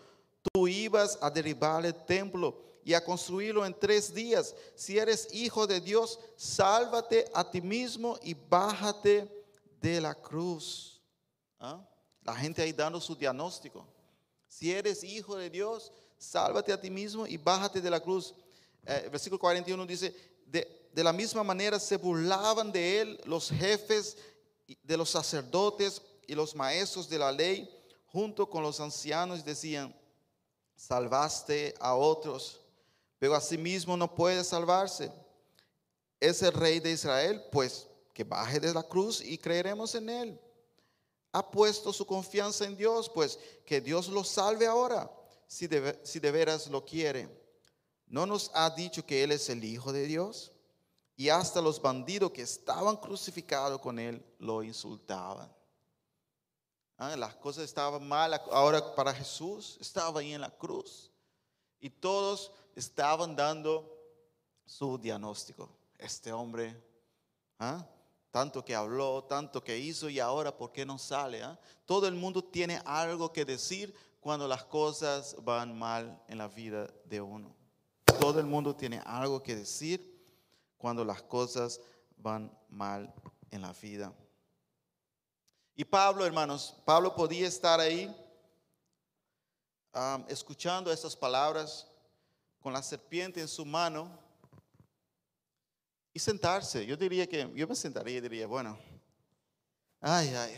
tú 0.51 0.67
ibas 0.67 1.17
a 1.21 1.29
derribar 1.29 1.85
el 1.85 1.95
templo 2.05 2.61
y 2.83 2.93
a 2.93 3.03
construirlo 3.03 3.65
en 3.65 3.77
tres 3.77 4.13
días. 4.13 4.55
Si 4.75 4.97
eres 4.97 5.27
hijo 5.31 5.65
de 5.65 5.79
Dios, 5.79 6.19
sálvate 6.35 7.25
a 7.33 7.49
ti 7.49 7.61
mismo 7.61 8.19
y 8.21 8.33
bájate 8.33 9.27
de 9.79 10.01
la 10.01 10.13
cruz. 10.15 11.01
¿Ah? 11.59 11.81
La 12.23 12.35
gente 12.35 12.61
ahí 12.61 12.73
dando 12.73 12.99
su 12.99 13.15
diagnóstico. 13.15 13.85
Si 14.47 14.71
eres 14.71 15.03
hijo 15.03 15.35
de 15.35 15.49
Dios, 15.49 15.91
sálvate 16.17 16.71
a 16.71 16.79
ti 16.79 16.89
mismo 16.89 17.25
y 17.25 17.37
bájate 17.37 17.81
de 17.81 17.89
la 17.89 17.99
cruz. 17.99 18.33
Eh, 18.85 19.07
versículo 19.11 19.39
41 19.39 19.85
dice, 19.85 20.13
de, 20.45 20.89
de 20.93 21.03
la 21.03 21.13
misma 21.13 21.43
manera 21.43 21.79
se 21.79 21.97
burlaban 21.97 22.71
de 22.71 23.01
él 23.01 23.21
los 23.25 23.49
jefes 23.49 24.17
de 24.81 24.97
los 24.97 25.09
sacerdotes 25.09 26.01
y 26.27 26.35
los 26.35 26.55
maestros 26.55 27.09
de 27.09 27.19
la 27.19 27.31
ley, 27.31 27.69
junto 28.13 28.49
con 28.49 28.63
los 28.63 28.79
ancianos, 28.79 29.43
decían, 29.43 29.93
salvaste 30.77 31.73
a 31.81 31.95
otros 31.95 32.63
pero 33.23 33.35
asimismo 33.35 33.95
no 33.95 34.13
puede 34.13 34.43
salvarse. 34.43 35.09
Es 36.19 36.41
el 36.41 36.51
rey 36.51 36.81
de 36.81 36.91
Israel, 36.91 37.41
pues 37.53 37.87
que 38.13 38.25
baje 38.25 38.59
de 38.59 38.73
la 38.73 38.83
cruz 38.83 39.21
y 39.21 39.37
creeremos 39.37 39.95
en 39.95 40.09
él. 40.09 40.41
Ha 41.31 41.49
puesto 41.49 41.93
su 41.93 42.05
confianza 42.05 42.65
en 42.65 42.75
Dios, 42.75 43.09
pues 43.09 43.39
que 43.65 43.79
Dios 43.79 44.09
lo 44.09 44.25
salve 44.25 44.67
ahora, 44.67 45.09
si 45.47 45.67
de, 45.67 45.97
si 46.03 46.19
de 46.19 46.31
veras 46.31 46.67
lo 46.67 46.83
quiere. 46.83 47.29
¿No 48.07 48.25
nos 48.25 48.51
ha 48.53 48.69
dicho 48.69 49.05
que 49.05 49.23
Él 49.23 49.31
es 49.31 49.47
el 49.47 49.63
Hijo 49.63 49.93
de 49.93 50.05
Dios? 50.05 50.51
Y 51.15 51.29
hasta 51.29 51.61
los 51.61 51.81
bandidos 51.81 52.31
que 52.31 52.41
estaban 52.41 52.97
crucificados 52.97 53.79
con 53.79 53.99
Él 53.99 54.21
lo 54.37 54.63
insultaban. 54.63 55.49
Ah, 56.97 57.15
las 57.17 57.35
cosas 57.35 57.65
estaban 57.65 58.07
mal 58.07 58.33
ahora 58.51 58.95
para 58.95 59.13
Jesús, 59.13 59.77
estaba 59.81 60.19
ahí 60.19 60.33
en 60.33 60.41
la 60.41 60.49
cruz. 60.49 61.11
Y 61.79 61.89
todos 61.89 62.51
estaban 62.75 63.35
dando 63.35 63.93
su 64.65 64.97
diagnóstico. 64.97 65.69
Este 65.97 66.31
hombre, 66.31 66.81
¿ah? 67.59 67.85
tanto 68.31 68.63
que 68.63 68.75
habló, 68.75 69.23
tanto 69.23 69.63
que 69.63 69.77
hizo 69.77 70.09
y 70.09 70.19
ahora, 70.19 70.55
¿por 70.55 70.71
qué 70.71 70.85
no 70.85 70.97
sale? 70.97 71.43
Ah? 71.43 71.59
Todo 71.85 72.07
el 72.07 72.15
mundo 72.15 72.43
tiene 72.43 72.81
algo 72.85 73.31
que 73.31 73.45
decir 73.45 73.93
cuando 74.19 74.47
las 74.47 74.63
cosas 74.63 75.35
van 75.41 75.77
mal 75.77 76.21
en 76.27 76.37
la 76.37 76.47
vida 76.47 76.87
de 77.05 77.21
uno. 77.21 77.55
Todo 78.19 78.39
el 78.39 78.45
mundo 78.45 78.75
tiene 78.75 79.01
algo 79.05 79.43
que 79.43 79.55
decir 79.55 80.13
cuando 80.77 81.03
las 81.03 81.21
cosas 81.21 81.81
van 82.17 82.57
mal 82.69 83.13
en 83.51 83.61
la 83.61 83.73
vida. 83.73 84.13
Y 85.75 85.83
Pablo, 85.83 86.25
hermanos, 86.25 86.75
Pablo 86.85 87.15
podía 87.15 87.47
estar 87.47 87.79
ahí 87.79 88.15
ah, 89.93 90.23
escuchando 90.27 90.91
estas 90.91 91.15
palabras 91.15 91.87
con 92.59 92.73
la 92.73 92.83
serpiente 92.83 93.41
en 93.41 93.47
su 93.47 93.65
mano 93.65 94.19
y 96.13 96.19
sentarse. 96.19 96.85
Yo 96.85 96.95
diría 96.95 97.27
que, 97.27 97.51
yo 97.55 97.67
me 97.67 97.75
sentaría 97.75 98.17
y 98.17 98.21
diría, 98.21 98.45
bueno, 98.45 98.77
ay, 99.99 100.33
ay. 100.35 100.55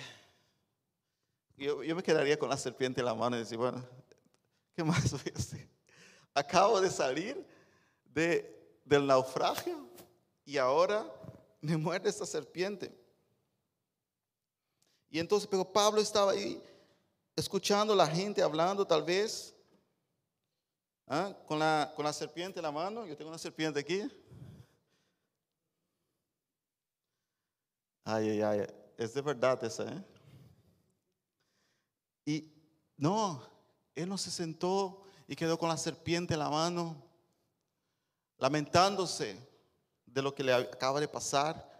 Yo, 1.57 1.77
me 1.95 2.03
quedaría 2.03 2.37
con 2.37 2.49
la 2.49 2.57
serpiente 2.57 2.99
en 2.99 3.05
la 3.05 3.13
mano 3.13 3.37
y 3.37 3.39
decir, 3.39 3.57
bueno, 3.57 3.87
¿qué 4.75 4.83
más 4.83 5.09
voy 5.11 5.31
a 5.33 5.39
hacer? 5.39 5.69
Acabo 6.33 6.81
de 6.81 6.89
salir 6.89 7.47
de, 8.03 8.77
del 8.83 9.07
naufragio 9.07 9.87
y 10.43 10.57
ahora 10.57 11.09
me 11.61 11.77
muerde 11.77 12.09
esta 12.09 12.25
serpiente. 12.25 13.04
Y 15.15 15.19
entonces, 15.19 15.47
pero 15.49 15.63
Pablo 15.63 16.01
estaba 16.01 16.33
ahí 16.33 16.61
escuchando 17.37 17.93
a 17.93 17.95
la 17.95 18.05
gente 18.05 18.41
hablando 18.41 18.85
tal 18.85 19.01
vez 19.01 19.55
¿Ah? 21.07 21.33
Con, 21.47 21.57
la, 21.57 21.93
con 21.95 22.03
la 22.03 22.11
serpiente 22.11 22.59
en 22.59 22.63
la 22.63 22.71
mano. 22.73 23.05
Yo 23.05 23.15
tengo 23.15 23.29
una 23.29 23.37
serpiente 23.37 23.79
aquí. 23.79 24.01
Ay, 28.03 28.29
ay, 28.31 28.41
ay. 28.41 28.67
Es 28.97 29.13
de 29.13 29.21
verdad 29.21 29.63
esa, 29.63 29.85
¿eh? 29.85 30.03
Y 32.25 32.51
no, 32.97 33.41
él 33.95 34.09
no 34.09 34.17
se 34.17 34.31
sentó 34.31 35.05
y 35.29 35.35
quedó 35.37 35.57
con 35.57 35.69
la 35.69 35.77
serpiente 35.77 36.33
en 36.33 36.39
la 36.41 36.49
mano, 36.49 37.01
lamentándose 38.37 39.39
de 40.05 40.21
lo 40.21 40.35
que 40.35 40.43
le 40.43 40.53
acaba 40.53 40.99
de 40.99 41.07
pasar. 41.07 41.74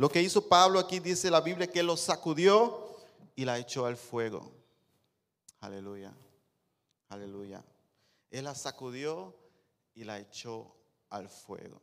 Lo 0.00 0.08
que 0.08 0.22
hizo 0.22 0.48
Pablo 0.48 0.78
aquí 0.78 0.98
dice 0.98 1.30
la 1.30 1.42
Biblia 1.42 1.66
que 1.66 1.82
lo 1.82 1.94
sacudió 1.94 2.96
y 3.36 3.44
la 3.44 3.58
echó 3.58 3.84
al 3.84 3.98
fuego. 3.98 4.50
Aleluya. 5.60 6.10
Aleluya. 7.10 7.62
Él 8.30 8.44
la 8.44 8.54
sacudió 8.54 9.36
y 9.94 10.04
la 10.04 10.18
echó 10.18 10.74
al 11.10 11.28
fuego. 11.28 11.82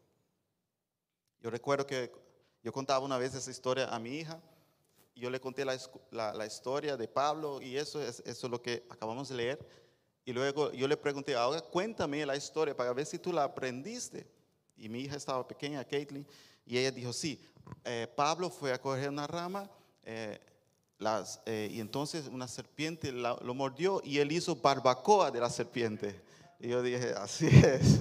Yo 1.41 1.51
recuerdo 1.51 1.86
que 1.86 2.12
yo 2.63 2.71
contaba 2.71 3.05
una 3.05 3.19
vez 3.19 3.36
esa 3.36 3.51
historia 3.51 3.88
a 3.93 4.00
mi 4.00 4.15
hija 4.15 4.41
y 5.13 5.21
yo 5.21 5.29
le 5.29 5.39
conté 5.39 5.63
la, 5.63 6.45
historia 6.47 6.97
de 6.97 7.07
Pablo 7.07 7.62
y 7.62 7.77
eso 7.77 8.01
es, 8.01 8.24
eso 8.25 8.50
lo 8.50 8.59
que 8.59 8.83
acabamos 8.89 9.29
de 9.29 9.36
leer. 9.36 9.69
Y 10.25 10.33
luego 10.33 10.71
yo 10.71 10.88
le 10.88 10.97
pregunté, 10.97 11.36
ahora 11.36 11.62
cuéntame 11.62 12.25
la 12.25 12.36
historia 12.36 12.75
para 12.75 12.91
ver 12.93 13.05
si 13.05 13.19
tú 13.19 13.31
la 13.31 13.43
aprendiste. 13.43 14.25
Y 14.75 14.89
mi 14.89 15.01
hija 15.01 15.17
estaba 15.17 15.47
pequeña, 15.47 15.86
Caitlin, 15.86 16.25
y 16.67 16.77
ella 16.77 16.91
dijo, 16.91 17.13
sí, 17.13 17.41
eh, 17.86 18.07
Pablo 18.13 18.50
fue 18.50 18.74
a 18.74 18.81
coger 18.81 19.09
una 19.09 19.25
rama 19.25 19.69
eh, 20.03 20.38
eh, 21.45 21.69
y 21.71 21.79
entonces 21.79 22.27
una 22.27 22.47
serpiente 22.47 23.12
lo 23.12 23.53
mordió 23.53 24.01
y 24.03 24.19
él 24.19 24.31
hizo 24.33 24.57
barbacoa 24.57 25.31
de 25.31 25.39
la 25.39 25.50
serpiente. 25.50 26.21
Y 26.59 26.69
yo 26.69 26.81
dije, 26.81 27.13
así 27.13 27.47
es. 27.47 28.00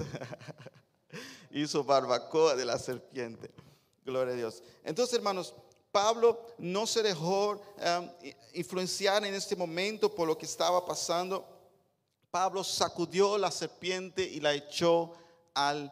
Hizo 1.51 1.83
barbacoa 1.83 2.55
de 2.55 2.65
la 2.65 2.77
serpiente. 2.77 3.51
Gloria 4.03 4.33
a 4.33 4.37
Dios. 4.37 4.63
Entonces, 4.83 5.15
hermanos, 5.15 5.53
Pablo 5.91 6.45
no 6.57 6.85
se 6.85 7.01
dejó 7.01 7.51
um, 7.51 8.09
influenciar 8.53 9.23
en 9.25 9.33
este 9.33 9.55
momento 9.55 10.13
por 10.13 10.27
lo 10.27 10.37
que 10.37 10.45
estaba 10.45 10.85
pasando. 10.85 11.47
Pablo 12.29 12.63
sacudió 12.63 13.37
la 13.37 13.51
serpiente 13.51 14.23
y 14.23 14.39
la 14.39 14.53
echó 14.53 15.13
al 15.53 15.91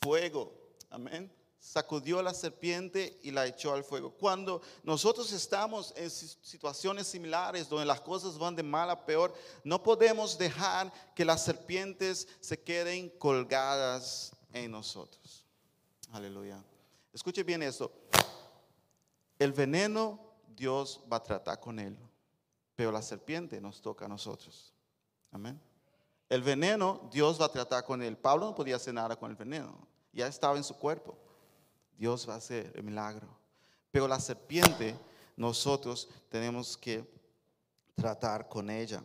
fuego. 0.00 0.52
Amén 0.90 1.39
sacudió 1.60 2.22
la 2.22 2.32
serpiente 2.32 3.20
y 3.22 3.30
la 3.30 3.46
echó 3.46 3.74
al 3.74 3.84
fuego. 3.84 4.10
Cuando 4.10 4.62
nosotros 4.82 5.30
estamos 5.32 5.92
en 5.94 6.10
situaciones 6.10 7.06
similares 7.06 7.68
donde 7.68 7.84
las 7.84 8.00
cosas 8.00 8.38
van 8.38 8.56
de 8.56 8.62
mal 8.62 8.90
a 8.90 9.04
peor, 9.04 9.32
no 9.62 9.82
podemos 9.82 10.38
dejar 10.38 10.90
que 11.14 11.24
las 11.24 11.44
serpientes 11.44 12.26
se 12.40 12.58
queden 12.58 13.10
colgadas 13.10 14.32
en 14.54 14.70
nosotros. 14.72 15.44
Aleluya. 16.10 16.64
Escuche 17.12 17.42
bien 17.42 17.62
esto. 17.62 17.92
El 19.38 19.52
veneno 19.52 20.18
Dios 20.48 21.00
va 21.12 21.18
a 21.18 21.22
tratar 21.22 21.60
con 21.60 21.78
él, 21.78 21.96
pero 22.74 22.90
la 22.90 23.02
serpiente 23.02 23.60
nos 23.60 23.80
toca 23.82 24.06
a 24.06 24.08
nosotros. 24.08 24.72
Amén. 25.30 25.60
El 26.28 26.42
veneno 26.42 27.08
Dios 27.12 27.40
va 27.40 27.46
a 27.46 27.52
tratar 27.52 27.84
con 27.84 28.02
él. 28.02 28.16
Pablo 28.16 28.46
no 28.46 28.54
podía 28.54 28.76
hacer 28.76 28.94
nada 28.94 29.16
con 29.16 29.30
el 29.30 29.36
veneno, 29.36 29.86
ya 30.12 30.26
estaba 30.26 30.56
en 30.56 30.64
su 30.64 30.74
cuerpo. 30.76 31.18
Dios 32.00 32.26
va 32.26 32.32
a 32.32 32.38
hacer 32.38 32.72
el 32.74 32.82
milagro. 32.82 33.28
Pero 33.90 34.08
la 34.08 34.18
serpiente, 34.18 34.96
nosotros 35.36 36.08
tenemos 36.30 36.74
que 36.74 37.04
tratar 37.94 38.48
con 38.48 38.70
ella. 38.70 39.04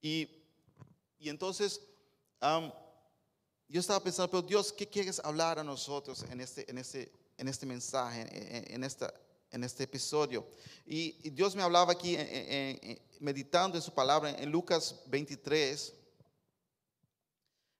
Y, 0.00 0.30
entonces, 1.18 1.80
yo 3.68 3.80
estaba 3.80 3.98
pensando, 3.98 4.30
pero 4.30 4.42
Dios, 4.42 4.72
¿qué 4.72 4.86
quieres 4.88 5.18
hablar 5.18 5.58
a 5.58 5.64
nosotros 5.64 6.24
en 6.30 6.40
este, 6.40 6.70
en 6.70 6.78
este, 6.78 7.10
en 7.36 7.48
este 7.48 7.66
mensaje, 7.66 8.72
en, 8.72 8.84
esta, 8.84 9.12
en 9.50 9.64
este 9.64 9.82
episodio? 9.82 10.46
Y, 10.86 11.30
Dios 11.30 11.56
me 11.56 11.62
hablaba 11.64 11.94
aquí, 11.94 12.16
meditando 13.18 13.76
en 13.76 13.82
su 13.82 13.92
palabra, 13.92 14.30
en 14.30 14.48
Lucas 14.48 15.02
23, 15.06 15.92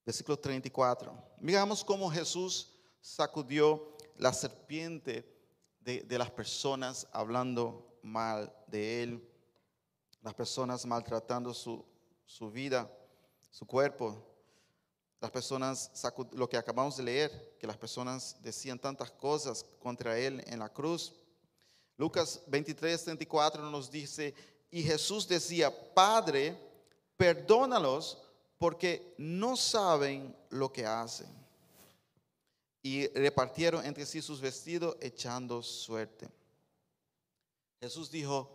versículo 0.04 0.36
34. 0.36 1.16
Miramos 1.38 1.84
cómo 1.84 2.10
Jesús 2.10 2.72
sacudió 3.00 3.95
la 4.18 4.32
serpiente 4.32 5.24
de, 5.80 6.18
las 6.18 6.30
personas 6.30 7.06
hablando 7.12 7.98
mal 8.02 8.52
de 8.66 9.02
él, 9.02 9.28
las 10.22 10.34
personas 10.34 10.84
maltratando 10.84 11.54
su, 11.54 11.84
su 12.24 12.50
vida, 12.50 12.90
su 13.50 13.66
cuerpo, 13.66 14.36
las 15.20 15.30
personas, 15.30 15.90
lo 16.32 16.48
que 16.48 16.56
acabamos 16.56 16.96
de 16.96 17.04
leer, 17.04 17.56
que 17.58 17.66
las 17.66 17.76
personas 17.76 18.36
decían 18.42 18.78
tantas 18.78 19.10
cosas 19.12 19.64
contra 19.80 20.18
él 20.18 20.42
en 20.46 20.58
la 20.58 20.68
cruz. 20.68 21.14
Lucas 21.96 22.42
23, 22.48 23.04
34 23.04 23.70
nos 23.70 23.90
dice, 23.90 24.34
y 24.70 24.82
Jesús 24.82 25.26
decía, 25.26 25.72
Padre, 25.94 26.58
perdónalos 27.16 28.22
porque 28.58 29.14
no 29.18 29.56
saben 29.56 30.36
lo 30.50 30.72
que 30.72 30.84
hacen. 30.84 31.45
Y 32.86 33.08
repartieron 33.08 33.84
entre 33.84 34.06
sí 34.06 34.22
sus 34.22 34.40
vestidos 34.40 34.96
echando 35.00 35.60
suerte. 35.60 36.28
Jesús 37.80 38.08
dijo, 38.08 38.48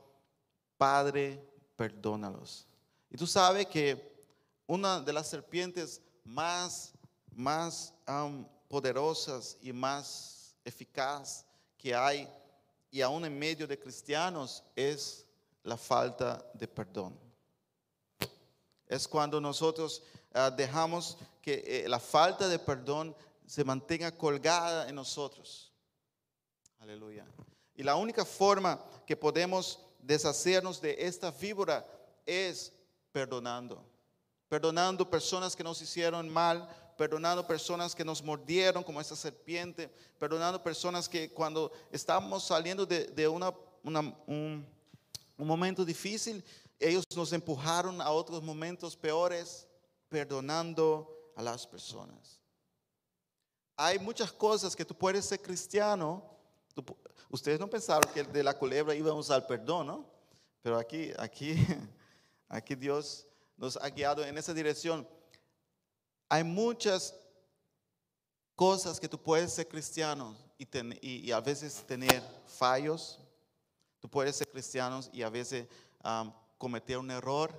Padre, 0.78 1.46
perdónalos. 1.76 2.66
Y 3.10 3.18
tú 3.18 3.28
sabes 3.28 3.66
que 3.66 4.24
una 4.66 5.02
de 5.02 5.12
las 5.12 5.28
serpientes 5.28 6.02
más, 6.24 6.94
más 7.36 7.94
am, 8.06 8.48
poderosas 8.70 9.58
y 9.62 9.74
más 9.74 10.56
eficaz 10.64 11.46
que 11.78 11.94
hay, 11.94 12.26
y 12.90 13.02
aún 13.02 13.26
en 13.26 13.38
medio 13.38 13.68
de 13.68 13.78
cristianos, 13.78 14.64
es 14.78 15.26
la 15.62 15.76
falta 15.76 16.42
de 16.54 16.70
perdón. 16.70 17.20
Es 18.88 19.10
cuando 19.10 19.42
nosotros 19.42 20.02
ah, 20.34 20.50
dejamos 20.50 21.18
que 21.42 21.64
eh, 21.66 21.90
la 21.90 22.00
falta 22.00 22.48
de 22.48 22.60
perdón 22.60 23.14
se 23.51 23.65
mantenga 23.65 24.15
colgada 24.17 24.88
en 24.88 24.96
nosotros. 24.96 25.74
Aleluya. 26.79 27.25
Y 27.75 27.84
la 27.84 27.96
única 27.98 28.24
forma 28.24 28.81
que 29.05 29.17
podemos 29.17 29.77
deshacernos 30.00 30.79
de 30.79 30.96
esta 30.98 31.31
víbora 31.31 31.86
es 32.25 32.72
perdonando. 33.12 33.84
Perdonando 34.48 35.10
personas 35.10 35.53
que 35.53 35.65
nos 35.65 35.81
hicieron 35.81 36.29
mal, 36.29 36.65
perdonando 36.98 37.46
personas 37.46 37.93
que 37.93 38.05
nos 38.05 38.24
mordieron 38.24 38.84
como 38.86 39.01
esa 39.01 39.17
serpiente, 39.17 39.89
perdonando 40.17 40.63
personas 40.63 41.10
que 41.10 41.29
cuando 41.29 41.74
estamos 41.91 42.46
saliendo 42.46 42.86
de, 42.86 43.27
una, 43.27 43.53
una- 43.84 44.15
un, 44.27 44.65
un 45.38 45.48
momento 45.48 45.84
difícil, 45.84 46.41
ellos 46.79 47.03
nos 47.17 47.34
empujaron 47.34 48.00
a 48.01 48.12
otros 48.12 48.41
momentos 48.41 48.96
peores, 48.96 49.67
perdonando 50.08 51.34
a 51.36 51.41
las 51.43 51.67
personas. 51.67 52.40
Hay 53.84 53.98
muchas 53.98 54.32
cosas 54.32 54.76
que 54.76 54.86
tú 54.86 54.94
puedes 54.94 55.26
ser 55.26 55.42
cristiano. 55.42 56.24
ustedes 57.32 57.60
no 57.60 57.68
pensaron 57.68 58.14
que 58.14 58.24
de 58.24 58.44
la 58.44 58.56
culebra 58.56 58.94
íbamos 58.94 59.32
al 59.32 59.48
perdón, 59.48 59.88
¿no? 59.88 60.06
Pero 60.62 60.78
aquí, 60.78 61.12
aquí, 61.18 61.56
aquí 62.48 62.76
Dios 62.76 63.26
nos 63.58 63.78
ha 63.78 63.90
guiado 63.90 64.24
en 64.24 64.38
esa 64.38 64.54
dirección. 64.54 65.08
Hay 66.30 66.44
muchas 66.44 67.16
cosas 68.56 69.00
que 69.00 69.10
tú 69.10 69.20
puedes 69.20 69.52
ser 69.52 69.68
cristiano 69.68 70.38
y, 70.60 71.32
a 71.32 71.40
veces 71.40 71.84
tener 71.88 72.22
fallos. 72.46 73.18
Tú 74.00 74.08
puedes 74.08 74.36
ser 74.36 74.48
cristiano 74.48 75.00
y 75.12 75.24
a 75.24 75.30
veces 75.30 75.68
cometer 76.60 77.00
un 77.00 77.10
error. 77.10 77.52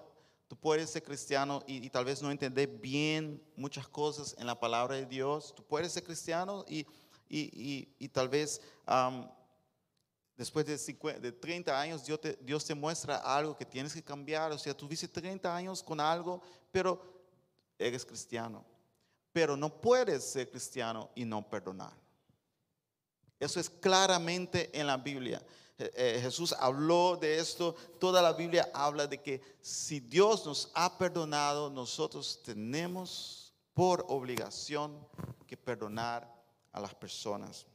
Tú 0.53 0.59
puedes 0.59 0.91
ser 0.91 1.03
cristiano 1.03 1.63
y, 1.67 1.89
tal 1.89 2.05
vez 2.05 2.21
no 2.21 2.31
entender 2.31 2.69
bien 2.69 3.43
muchas 3.57 3.89
cosas 3.89 4.37
en 4.39 4.47
la 4.47 4.61
palabra 4.61 4.97
de 4.97 5.07
Dios. 5.07 5.55
Tú 5.55 5.65
puedes 5.65 5.91
ser 5.91 6.05
cristiano 6.05 6.63
y, 6.69 6.81
y- 7.27 7.89
y- 7.99 8.09
tal 8.11 8.29
vez 8.29 8.61
después 10.37 10.67
de, 10.67 10.77
50 10.77 11.21
de 11.21 11.33
30 11.33 11.81
años 11.81 12.05
Dios 12.05 12.21
te, 12.21 12.39
Dios 12.43 12.67
te 12.67 12.75
muestra 12.75 13.17
algo 13.17 13.57
que 13.57 13.65
tienes 13.65 13.95
que 13.95 14.03
cambiar. 14.03 14.53
O 14.53 14.59
sea, 14.59 14.77
tuviste 14.77 15.09
30 15.09 15.57
años 15.57 15.83
con 15.83 15.99
algo, 15.99 16.43
pero 16.71 17.01
eres 17.79 18.05
cristiano. 18.05 18.63
Pero 19.33 19.57
no 19.57 19.81
puedes 19.81 20.23
ser 20.23 20.51
cristiano 20.51 21.09
y 21.15 21.25
no 21.25 21.49
perdonar. 21.49 21.95
Eso 23.41 23.59
es 23.59 23.71
claramente 23.71 24.69
en 24.79 24.87
la 24.87 24.99
Biblia. 24.99 25.43
Eh, 25.85 25.91
eh, 26.17 26.21
Jesús 26.23 26.55
habló 26.59 27.17
de 27.21 27.39
esto. 27.39 27.75
Toda 27.99 28.23
la 28.23 28.33
Biblia 28.33 28.71
habla 28.73 29.07
de 29.07 29.21
que 29.21 29.41
si 29.61 30.01
Dios 30.01 30.47
nos 30.47 30.71
ha 30.75 30.97
perdonado, 30.97 31.71
nosotros 31.71 32.41
tenemos 32.45 33.53
por 33.75 34.05
obligación 34.09 35.07
que 35.47 35.57
perdonar 35.57 36.33
a 36.73 36.81
las 36.81 36.95
personas. 36.95 37.67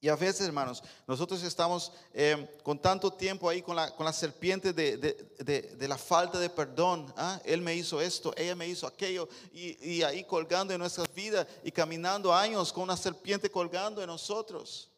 Y 0.00 0.08
a 0.08 0.14
veces, 0.14 0.46
hermanos, 0.46 0.80
nosotros 1.08 1.42
estamos 1.42 1.90
eh, 2.14 2.56
con 2.62 2.78
tanto 2.80 3.12
tiempo 3.12 3.48
ahí 3.48 3.60
con 3.62 3.74
la, 3.74 3.94
con 3.96 4.06
la 4.06 4.12
serpiente 4.12 4.72
de- 4.72 4.96
de 4.96 5.88
la 5.88 5.98
falta 5.98 6.38
de 6.38 6.48
perdón. 6.48 7.12
¿ah? 7.16 7.40
Él 7.44 7.60
me 7.60 7.74
hizo 7.74 8.00
esto, 8.00 8.32
ella 8.36 8.54
me 8.54 8.68
hizo 8.68 8.86
aquello. 8.86 9.28
Y, 9.52 9.94
y 9.96 10.02
ahí 10.04 10.22
colgando 10.22 10.72
en 10.72 10.78
nuestras 10.78 11.12
vidas 11.12 11.48
y 11.64 11.72
caminando 11.72 12.32
años 12.32 12.72
con 12.72 12.84
una 12.84 12.96
serpiente 12.96 13.50
colgando 13.50 14.00
en 14.00 14.06
nosotros. 14.06 14.88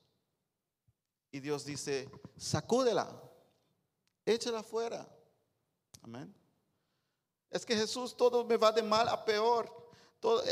Y 1.33 1.41
Dios 1.41 1.65
dice, 1.65 2.09
sacúdela, 2.37 3.09
échala 4.25 4.63
fuera. 4.63 5.09
Amén. 6.03 6.35
Es 7.51 7.65
que 7.65 7.77
Jesús 7.77 8.17
todo 8.17 8.45
me 8.45 8.57
va 8.57 8.73
de 8.73 8.83
mal 8.83 9.09
a 9.09 9.25
peor. 9.25 9.71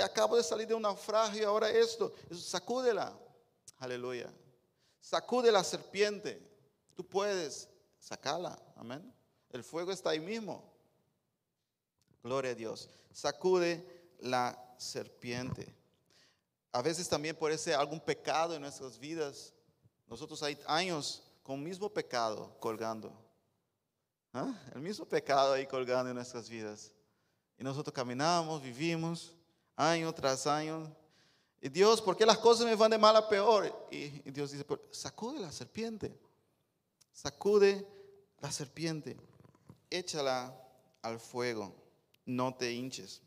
Acabo 0.02 0.36
de 0.36 0.42
salir 0.42 0.66
de 0.66 0.74
un 0.74 0.82
naufragio 0.82 1.40
y 1.40 1.44
ahora 1.44 1.70
esto. 1.70 2.12
Sacúdela. 2.32 3.16
Aleluya. 3.78 4.32
Sacude 5.00 5.52
la 5.52 5.62
serpiente. 5.62 6.42
Tú 6.94 7.06
puedes 7.06 7.68
sacarla. 7.98 8.60
Amén. 8.76 9.14
El 9.50 9.62
fuego 9.62 9.92
está 9.92 10.10
ahí 10.10 10.20
mismo. 10.20 10.72
Gloria 12.22 12.50
a 12.50 12.54
Dios. 12.54 12.88
Sacude 13.12 14.14
la 14.20 14.74
serpiente. 14.76 15.74
A 16.72 16.82
veces 16.82 17.08
también 17.08 17.36
puede 17.36 17.56
ser 17.56 17.74
algún 17.74 18.00
pecado 18.00 18.54
en 18.54 18.62
nuestras 18.62 18.98
vidas. 18.98 19.54
Nosotros 20.08 20.42
hay 20.42 20.58
años 20.66 21.22
con 21.42 21.56
el 21.56 21.64
mismo 21.64 21.88
pecado 21.88 22.56
colgando. 22.58 23.12
¿Ah? 24.32 24.52
El 24.74 24.80
mismo 24.80 25.04
pecado 25.06 25.54
ahí 25.54 25.66
colgando 25.66 26.10
en 26.10 26.16
nuestras 26.16 26.48
vidas. 26.48 26.92
Y 27.58 27.64
nosotros 27.64 27.92
caminamos, 27.92 28.62
vivimos, 28.62 29.32
año 29.76 30.12
tras 30.12 30.46
año. 30.46 30.94
Y 31.60 31.68
Dios, 31.68 32.00
¿por 32.00 32.16
qué 32.16 32.24
las 32.24 32.38
cosas 32.38 32.66
me 32.66 32.74
van 32.74 32.90
de 32.90 32.98
mal 32.98 33.16
a 33.16 33.28
peor? 33.28 33.88
Y, 33.90 34.08
Dios 34.30 34.52
dice, 34.52 34.64
"Pero 34.64 34.80
sacude 34.90 35.40
la 35.40 35.50
serpiente. 35.50 36.16
Sacude 37.12 37.86
la 38.40 38.52
serpiente. 38.52 39.16
Échala 39.90 40.54
al 41.02 41.18
fuego. 41.18 41.74
No 42.24 42.54
te 42.54 42.72
hinches. 42.72 43.22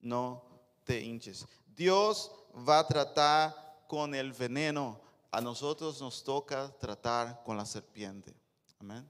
No 0.00 0.44
te 0.84 1.00
hinches. 1.00 1.46
Dios 1.74 2.30
va 2.68 2.80
a 2.80 2.86
tratar 2.86 3.84
con 3.88 4.14
el 4.14 4.32
veneno. 4.32 5.00
A 5.30 5.40
nosotros 5.40 6.00
nos 6.00 6.24
toca 6.24 6.72
tratar 6.78 7.42
con 7.44 7.56
la 7.56 7.64
serpiente. 7.64 8.34
Amén. 8.78 9.08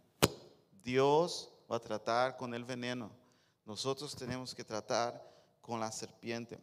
Dios 0.83 1.51
va 1.71 1.77
a 1.77 1.81
tratar 1.81 2.37
con 2.37 2.53
el 2.53 2.65
veneno. 2.65 3.11
Nosotros 3.65 4.15
tenemos 4.15 4.55
que 4.55 4.65
tratar 4.65 5.23
con 5.61 5.81
la 5.81 5.91
serpiente. 5.91 6.59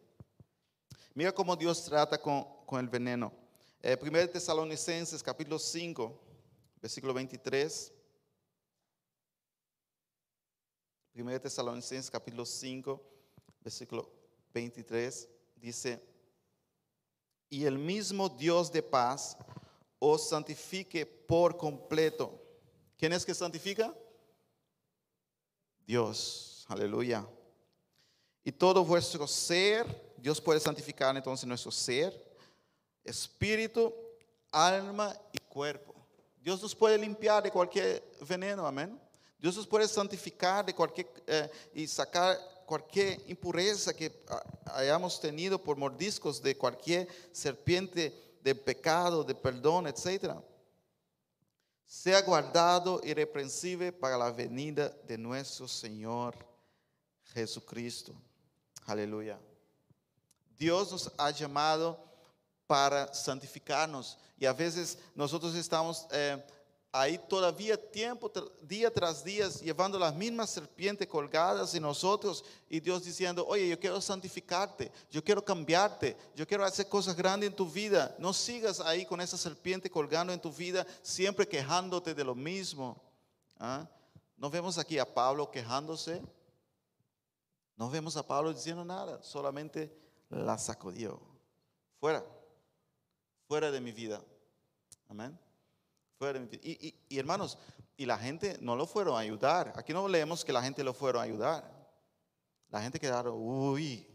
Mira 1.13 1.32
cómo 1.32 1.56
Dios 1.56 1.84
trata 1.86 2.22
con, 2.22 2.46
con 2.65 2.80
el 2.80 2.88
veneno. 2.88 3.32
Eh, 3.82 3.98
1 4.00 4.30
Tesalonicenses 4.30 5.24
capítulo 5.24 5.58
5, 5.58 6.20
versículo 6.82 7.13
23. 7.13 7.93
1 11.15 11.41
Tesalonicenses 11.41 12.12
capítulo 12.12 12.46
5, 12.46 13.02
versículo 13.62 14.12
23, 14.54 15.28
dice, 15.56 16.02
y 17.49 17.65
el 17.65 17.77
mismo 17.77 18.29
Dios 18.29 18.71
de 18.71 18.83
paz 18.83 19.38
os 19.99 20.29
santifique 20.29 21.05
por 21.05 21.57
completo. 21.57 22.39
¿Quién 22.97 23.13
es 23.13 23.25
que 23.25 23.33
santifica? 23.33 23.93
Dios, 25.86 26.65
aleluya. 26.67 27.25
Y 28.43 28.51
todo 28.51 28.83
vuestro 28.83 29.27
ser, 29.27 30.13
Dios 30.17 30.41
puede 30.41 30.60
santificar 30.60 31.15
entonces 31.15 31.47
nuestro 31.47 31.71
ser, 31.71 32.13
espíritu, 33.03 33.93
alma 34.51 35.15
y 35.31 35.38
cuerpo. 35.39 35.93
Dios 36.41 36.62
nos 36.62 36.75
puede 36.75 36.97
limpiar 36.97 37.43
de 37.43 37.51
cualquier 37.51 38.03
veneno, 38.27 38.65
amén. 38.65 38.99
Dios 39.38 39.55
nos 39.55 39.67
puede 39.67 39.88
santificar 39.88 40.65
de 40.65 40.73
cualquier 40.73 41.07
eh, 41.27 41.49
y 41.73 41.88
sacar 41.88 42.38
cualquier 42.67 43.19
impureza 43.27 43.95
que 43.95 44.23
ah, 44.30 44.43
hayamos 44.75 45.19
tenido 45.19 45.58
por 45.58 45.75
mordiscos 45.75 46.39
de 46.43 46.56
cualquier 46.56 47.08
serpiente 47.32 48.38
de 48.43 48.53
pecado, 48.53 49.23
de 49.23 49.34
perdón, 49.34 49.88
etcétera 49.88 50.39
sea 51.88 52.21
guardado 52.21 52.99
irreprensible 53.03 53.93
para 53.93 54.17
la 54.17 54.30
venida 54.30 54.89
de 55.08 55.17
nuestro 55.17 55.69
Señor 55.69 56.36
Jesucristo. 57.34 58.13
Aleluya. 58.86 59.39
Dios 60.58 60.91
nos 60.91 61.12
ha 61.17 61.32
llamado 61.32 62.03
para 62.67 63.13
santificarnos. 63.13 64.17
Y 64.38 64.45
a 64.45 64.51
veces 64.51 64.97
nosotros 65.15 65.56
estamos 65.56 66.06
eh, 66.12 66.45
ahí 66.99 67.17
todavía 67.17 67.77
tiempo, 67.91 68.31
día 68.62 68.91
tras 68.91 69.23
día, 69.23 69.49
llevando 69.49 69.99
las 69.99 70.15
mismas 70.15 70.49
serpientes 70.49 71.07
colgadas 71.07 71.73
en 71.75 71.83
nosotros 71.83 72.43
y 72.69 72.79
Dios 72.79 73.03
diciendo, 73.03 73.45
oye, 73.47 73.67
yo 73.69 73.79
quiero 73.79 74.01
santificarte, 74.01 74.91
yo 75.12 75.23
quiero 75.23 75.43
cambiarte, 75.43 76.17
yo 76.36 76.47
quiero 76.47 76.63
hacer 76.63 76.88
cosas 76.89 77.15
grandes 77.15 77.49
en 77.49 77.55
tu 77.55 77.69
vida. 77.69 78.15
No 78.19 78.33
sigas 78.33 78.79
ahí 78.79 79.05
con 79.05 79.21
esa 79.21 79.38
serpiente 79.38 79.89
colgando 79.89 80.33
en 80.33 80.39
tu 80.39 80.51
vida, 80.51 80.86
siempre 81.01 81.47
quejándote 81.47 82.13
de 82.13 82.23
lo 82.23 82.36
mismo. 82.36 83.01
¿Ah? 83.60 83.88
No 84.36 84.49
vemos 84.49 84.77
aquí 84.77 84.99
a 84.99 85.13
Pablo 85.13 85.49
quejándose. 85.49 86.21
No 87.75 87.89
vemos 87.89 88.17
a 88.17 88.25
Pablo 88.25 88.53
diciendo 88.53 88.83
nada, 88.83 89.21
solamente 89.21 89.95
la 90.29 90.57
sacudió. 90.57 91.21
Fuera, 91.99 92.25
fuera 93.47 93.71
de 93.71 93.79
mi 93.79 93.91
vida. 93.91 94.21
Amén. 95.07 95.38
Y, 96.19 97.17
hermanos, 97.17 97.58
y 97.95 98.06
la 98.06 98.17
gente 98.17 98.58
no 98.60 98.75
lo 98.75 98.88
fueron 98.88 99.15
a 99.15 99.19
ayudar. 99.19 99.73
Aquí 99.75 99.93
no 99.93 100.08
leemos 100.08 100.43
que 100.43 100.51
la 100.51 100.62
gente 100.62 100.84
lo 100.84 100.93
fueron 100.93 101.21
a 101.21 101.25
ayudar. 101.25 101.77
La 102.69 102.82
gente 102.82 102.99
quedaron, 102.99 103.36
uy, 103.38 104.08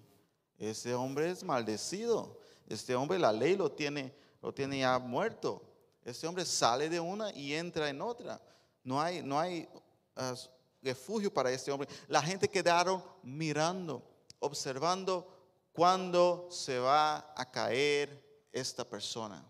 ese 0.58 0.94
hombre 0.94 1.30
es 1.30 1.44
maldecido. 1.44 2.38
Este 2.68 2.94
hombre 2.94 3.18
la 3.18 3.32
ley 3.32 3.56
lo 3.56 3.70
tiene, 3.70 4.14
lo 4.40 4.52
tiene 4.52 4.80
ya 4.80 4.98
muerto. 4.98 5.62
Este 6.04 6.26
hombre 6.26 6.44
sale 6.44 6.88
de 6.88 6.98
una 6.98 7.32
y 7.32 7.54
entra 7.54 7.88
en 7.88 8.02
otra. 8.02 8.40
No 8.82 9.00
hay, 9.00 9.22
no 9.22 9.38
hay 9.38 9.68
uh, 10.16 10.34
refugio 10.82 11.32
para 11.32 11.50
este 11.52 11.70
hombre. 11.70 11.88
La 12.08 12.20
gente 12.20 12.48
quedaron 12.48 13.02
mirando, 13.22 14.02
observando 14.40 15.28
cuándo 15.72 16.48
se 16.50 16.78
va 16.78 17.32
a 17.36 17.50
caer 17.50 18.48
esta 18.52 18.84
persona. 18.84 19.46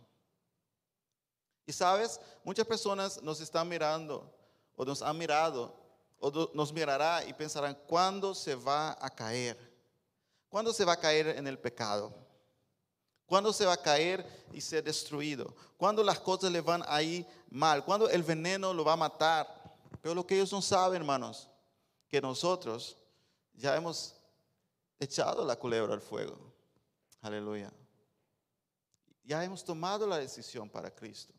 Y 1.66 1.72
sabes, 1.72 2.20
muchas 2.44 2.66
personas 2.66 3.22
nos 3.22 3.40
están 3.40 3.68
mirando 3.68 4.32
o 4.74 4.84
nos 4.84 5.02
han 5.02 5.16
mirado 5.16 5.74
o 6.18 6.50
nos 6.54 6.72
mirará 6.72 7.24
y 7.24 7.32
pensarán, 7.32 7.76
¿cuándo 7.86 8.34
se 8.34 8.54
va 8.54 8.96
a 9.00 9.10
caer? 9.10 9.58
¿Cuándo 10.48 10.72
se 10.72 10.84
va 10.84 10.92
a 10.92 11.00
caer 11.00 11.28
en 11.28 11.46
el 11.46 11.58
pecado? 11.58 12.14
¿Cuándo 13.26 13.52
se 13.52 13.64
va 13.64 13.72
a 13.72 13.82
caer 13.82 14.26
y 14.52 14.60
ser 14.60 14.84
destruido? 14.84 15.56
¿Cuándo 15.76 16.02
las 16.02 16.20
cosas 16.20 16.52
le 16.52 16.60
van 16.60 16.84
a 16.86 17.02
ir 17.02 17.26
mal? 17.48 17.84
¿Cuándo 17.84 18.08
el 18.08 18.22
veneno 18.22 18.74
lo 18.74 18.84
va 18.84 18.92
a 18.92 18.96
matar? 18.96 19.46
Pero 20.00 20.14
lo 20.14 20.26
que 20.26 20.34
ellos 20.34 20.52
no 20.52 20.60
saben, 20.60 21.00
hermanos, 21.00 21.48
que 22.08 22.20
nosotros 22.20 22.98
ya 23.54 23.74
hemos 23.74 24.14
echado 25.00 25.44
la 25.44 25.56
culebra 25.56 25.94
al 25.94 26.02
fuego. 26.02 26.36
Aleluya. 27.22 27.72
Ya 29.24 29.42
hemos 29.42 29.64
tomado 29.64 30.06
la 30.06 30.18
decisión 30.18 30.68
para 30.68 30.94
Cristo. 30.94 31.32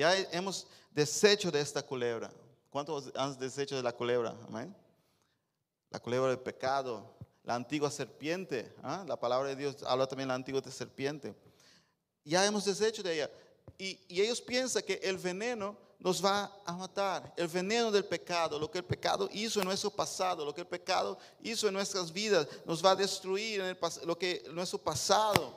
Ya 0.00 0.16
hemos 0.32 0.66
deshecho 0.92 1.50
de 1.50 1.60
esta 1.60 1.82
culebra. 1.82 2.32
¿Cuántos 2.70 3.12
han 3.14 3.38
deshecho 3.38 3.76
de 3.76 3.82
la 3.82 3.92
culebra? 3.92 4.34
Amén. 4.48 4.74
La 5.90 6.00
culebra 6.00 6.30
del 6.30 6.38
pecado, 6.38 7.14
la 7.44 7.54
antigua 7.54 7.90
serpiente. 7.90 8.74
¿ah? 8.82 9.04
La 9.06 9.20
palabra 9.20 9.50
de 9.50 9.56
Dios 9.56 9.82
habla 9.82 10.06
también 10.06 10.28
de 10.28 10.30
la 10.30 10.36
antigua 10.36 10.62
serpiente. 10.70 11.34
Ya 12.24 12.46
hemos 12.46 12.64
deshecho 12.64 13.02
de 13.02 13.12
ella. 13.12 13.30
Y, 13.76 14.00
y 14.08 14.22
ellos 14.22 14.40
piensan 14.40 14.84
que 14.84 14.94
el 15.02 15.18
veneno 15.18 15.76
nos 15.98 16.24
va 16.24 16.50
a 16.64 16.72
matar. 16.72 17.34
El 17.36 17.48
veneno 17.48 17.90
del 17.90 18.06
pecado, 18.06 18.58
lo 18.58 18.70
que 18.70 18.78
el 18.78 18.84
pecado 18.86 19.28
hizo 19.34 19.60
en 19.60 19.66
nuestro 19.66 19.90
pasado, 19.90 20.46
lo 20.46 20.54
que 20.54 20.62
el 20.62 20.66
pecado 20.66 21.18
hizo 21.42 21.68
en 21.68 21.74
nuestras 21.74 22.10
vidas, 22.10 22.46
nos 22.64 22.82
va 22.82 22.92
a 22.92 22.96
destruir 22.96 23.60
en 23.60 23.76
lo 24.06 24.16
que 24.16 24.44
nuestro 24.50 24.78
pasado. 24.78 25.54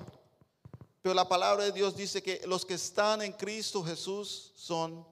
Pero 1.04 1.14
la 1.14 1.28
palabra 1.28 1.66
de 1.66 1.74
Dios 1.74 1.98
dice 1.98 2.24
que 2.24 2.42
los 2.48 2.66
que 2.66 2.76
están 2.76 3.22
en 3.22 3.34
Cristo 3.34 3.84
Jesús 3.84 4.54
son 4.56 5.06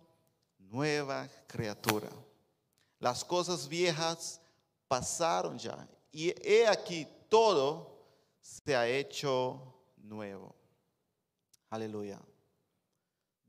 nueva 0.58 1.28
criatura. 1.48 2.08
Las 2.98 3.26
cosas 3.26 3.68
viejas 3.68 4.40
pasaron 4.88 5.60
ya. 5.60 5.86
Y 6.10 6.30
he 6.50 6.66
aquí 6.66 7.06
todo 7.28 8.06
se 8.40 8.74
ha 8.74 8.88
hecho 8.88 9.62
nuevo. 9.98 10.56
Aleluya. 11.70 12.22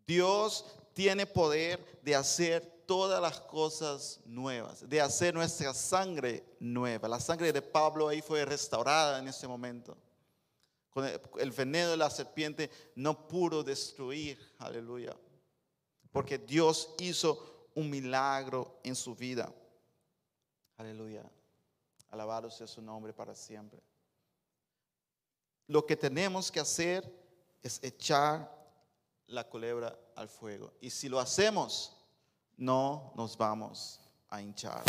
Dios 0.05 0.64
tiene 0.94 1.26
poder 1.26 2.00
de 2.02 2.16
hacer 2.16 2.83
todas 2.87 3.22
las 3.22 3.38
cosas 3.38 4.18
nuevas, 4.24 4.88
de 4.88 5.00
hacer 5.00 5.33
nuestra 5.33 5.72
sangre 5.72 6.42
nueva. 6.59 7.07
La 7.07 7.20
sangre 7.20 7.52
de 7.52 7.62
Pablo 7.62 8.09
ahí 8.09 8.20
fue 8.20 8.44
restaurada 8.44 9.20
en 9.20 9.28
ese 9.28 9.46
momento. 9.46 9.96
Con 10.92 11.07
el, 11.07 11.50
veneno 11.52 11.90
de 11.90 11.96
la 11.96 12.11
serpiente 12.11 12.70
no 12.96 13.26
pudo 13.26 13.64
destruir, 13.64 14.38
aleluya, 14.59 15.16
porque 16.11 16.37
Dios 16.37 16.94
hizo 16.98 17.70
un 17.74 17.88
milagro 17.88 18.78
en 18.85 18.94
su 18.94 19.14
vida. 19.14 19.50
Aleluya. 20.76 21.24
Alabado 22.11 22.50
sea 22.50 22.66
su 22.66 22.83
nombre 22.83 23.14
para 23.14 23.35
siempre. 23.35 23.83
Lo 25.66 25.87
que 25.87 25.96
tenemos 25.96 26.52
que 26.52 26.61
hacer 26.61 27.11
es 27.62 27.83
echar 27.83 28.50
la 29.28 29.48
culebra 29.48 29.98
al 30.14 30.28
fuego. 30.28 30.74
Y 30.81 30.90
si 30.90 31.09
lo 31.09 31.18
hacemos, 31.18 31.96
no 32.59 33.14
nos 33.16 33.38
vamos 33.38 34.00
a 34.28 34.42
hinchar. 34.42 34.85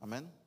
Amén. 0.00 0.39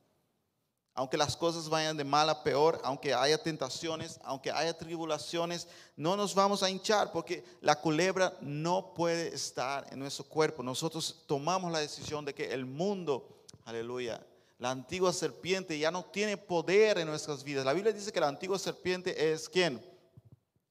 Aunque 0.96 1.16
las 1.16 1.36
cosas 1.36 1.68
vayan 1.68 1.96
de 1.96 2.04
mal 2.04 2.30
a 2.30 2.44
peor, 2.44 2.80
aunque 2.84 3.12
haya 3.12 3.36
tentaciones, 3.36 4.20
aunque 4.22 4.52
haya 4.52 4.78
tribulaciones, 4.78 5.66
no 5.96 6.16
nos 6.16 6.36
vamos 6.36 6.62
a 6.62 6.70
hinchar 6.70 7.10
porque 7.10 7.44
la 7.60 7.80
culebra 7.80 8.36
no 8.40 8.94
puede 8.94 9.34
estar 9.34 9.86
en 9.90 9.98
nuestro 9.98 10.24
cuerpo. 10.24 10.62
Nosotros 10.62 11.24
tomamos 11.26 11.72
la 11.72 11.80
decisión 11.80 12.24
de 12.24 12.32
que 12.32 12.52
el 12.52 12.64
mundo, 12.64 13.42
aleluya, 13.64 14.24
la 14.58 14.70
antigua 14.70 15.12
serpiente 15.12 15.76
ya 15.76 15.90
no 15.90 16.04
tiene 16.04 16.36
poder 16.36 16.98
en 16.98 17.08
nuestras 17.08 17.42
vidas. 17.42 17.64
La 17.64 17.72
Biblia 17.72 17.92
dice 17.92 18.12
que 18.12 18.20
la 18.20 18.28
antigua 18.28 18.56
serpiente 18.56 19.32
es 19.32 19.48
quién? 19.48 19.84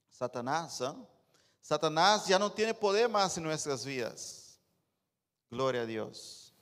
Satanás. 0.10 0.80
¿eh? 0.80 0.94
Satanás 1.62 2.28
ya 2.28 2.40
no 2.40 2.50
tiene 2.50 2.74
poder 2.74 3.10
más 3.10 3.38
en 3.38 3.44
nuestras 3.44 3.86
vidas. 3.86 4.58
Gloria 5.52 5.82
a 5.82 5.86
Dios. 5.86 6.54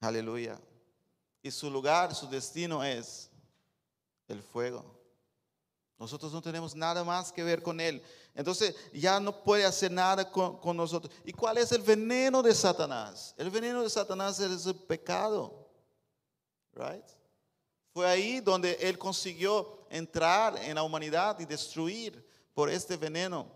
Aleluya. 0.00 0.58
Y 1.46 1.52
su 1.52 1.70
lugar, 1.70 2.12
su 2.12 2.26
destino 2.26 2.82
es 2.82 3.30
el 4.26 4.42
fuego. 4.42 4.84
Nosotros 5.96 6.32
no 6.32 6.42
tenemos 6.42 6.74
nada 6.74 7.04
más 7.04 7.30
que 7.30 7.44
ver 7.44 7.62
con 7.62 7.78
él. 7.78 8.02
Entonces 8.34 8.74
ya 8.92 9.20
no 9.20 9.44
puede 9.44 9.64
hacer 9.64 9.92
nada 9.92 10.28
con, 10.28 10.76
nosotros. 10.76 11.14
¿Y 11.24 11.32
cuál 11.32 11.58
es 11.58 11.70
el 11.70 11.82
veneno 11.82 12.42
de 12.42 12.52
Satanás? 12.52 13.32
El 13.38 13.48
veneno 13.50 13.84
de 13.84 13.88
Satanás 13.88 14.40
es 14.40 14.66
el 14.66 14.74
pecado. 14.74 15.70
Right? 16.72 17.06
Fue 17.92 18.08
ahí 18.08 18.40
donde 18.40 18.72
él 18.80 18.98
consiguió 18.98 19.86
entrar 19.88 20.56
en 20.56 20.74
la 20.74 20.82
humanidad 20.82 21.38
y 21.38 21.44
destruir 21.44 22.28
por 22.54 22.68
este 22.68 22.96
veneno. 22.96 23.46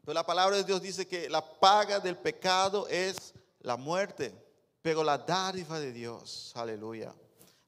Pero 0.00 0.14
la 0.14 0.24
palabra 0.24 0.56
de 0.56 0.64
Dios 0.64 0.80
dice 0.80 1.06
que 1.06 1.28
la 1.28 1.44
paga 1.60 2.00
del 2.00 2.16
pecado 2.16 2.88
es 2.88 3.34
la 3.60 3.76
muerte, 3.76 4.43
pero 4.84 5.02
la 5.02 5.16
dádiva 5.16 5.80
de 5.80 5.92
Dios, 5.92 6.52
aleluya, 6.54 7.14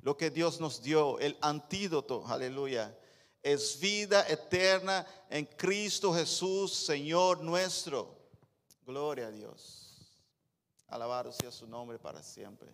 lo 0.02 0.18
que 0.18 0.28
Dios 0.28 0.60
nos 0.60 0.82
dio, 0.82 1.18
el 1.18 1.34
antídoto, 1.40 2.22
aleluya, 2.26 2.94
es 3.42 3.80
vida 3.80 4.28
eterna 4.28 5.06
en 5.30 5.46
Cristo 5.46 6.12
Jesús, 6.12 6.74
Señor 6.74 7.40
nuestro. 7.40 8.14
Gloria 8.84 9.28
a 9.28 9.30
Dios. 9.30 10.12
Alabado 10.88 11.32
sea 11.32 11.50
su 11.50 11.66
nombre 11.66 11.98
para 11.98 12.22
siempre. 12.22 12.70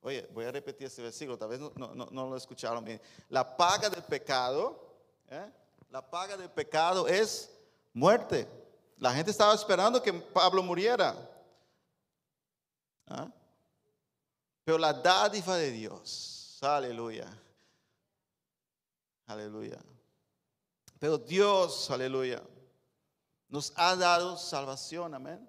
Oye, 0.00 0.26
voy 0.32 0.46
a 0.46 0.50
repetir 0.50 0.86
este 0.86 1.02
versículo, 1.02 1.36
tal 1.36 1.50
vez 1.50 1.60
no, 1.60 1.70
lo 2.10 2.36
escucharon 2.38 2.82
bien. 2.82 3.02
La 3.28 3.54
paga 3.54 3.90
del 3.90 4.04
pecado, 4.04 4.96
¿eh? 5.28 5.52
La 5.90 6.00
paga 6.10 6.38
del 6.38 6.50
pecado 6.50 7.06
es 7.06 7.54
muerte. 7.92 8.48
La 8.96 9.12
gente 9.12 9.30
estaba 9.30 9.52
esperando 9.54 10.02
que 10.02 10.14
Pablo 10.14 10.62
muriera. 10.62 11.14
¿Ah? 13.08 13.30
Pero 14.64 14.78
la 14.78 14.92
dádiva 14.92 15.56
de 15.56 15.70
Dios, 15.70 16.58
aleluya, 16.62 17.26
aleluya. 19.26 19.78
Pero 20.98 21.18
Dios, 21.18 21.90
aleluya, 21.90 22.42
nos 23.48 23.72
ha 23.76 23.94
dado 23.94 24.38
salvación, 24.38 25.14
amén. 25.14 25.46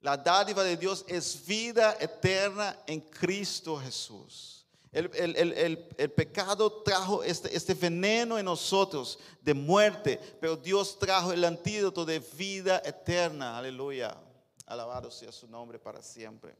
La 0.00 0.16
dádiva 0.16 0.62
de 0.62 0.76
Dios 0.76 1.04
es 1.08 1.44
vida 1.44 1.96
eterna 1.98 2.78
en 2.86 3.00
Cristo 3.00 3.76
Jesús. 3.76 4.64
El, 4.92 6.12
pecado 6.14 6.82
trajo 6.82 7.22
este, 7.22 7.54
este, 7.54 7.74
veneno 7.74 8.38
en 8.38 8.44
nosotros 8.44 9.18
de 9.42 9.52
muerte, 9.52 10.18
pero 10.40 10.56
Dios 10.56 10.98
trajo 10.98 11.32
el 11.32 11.44
antídoto 11.44 12.04
de 12.04 12.20
vida 12.20 12.80
eterna. 12.84 13.58
Aleluya. 13.58 14.16
Alabado 14.64 15.10
sea 15.10 15.32
su 15.32 15.48
nombre 15.48 15.78
para 15.78 16.02
siempre. 16.02 16.56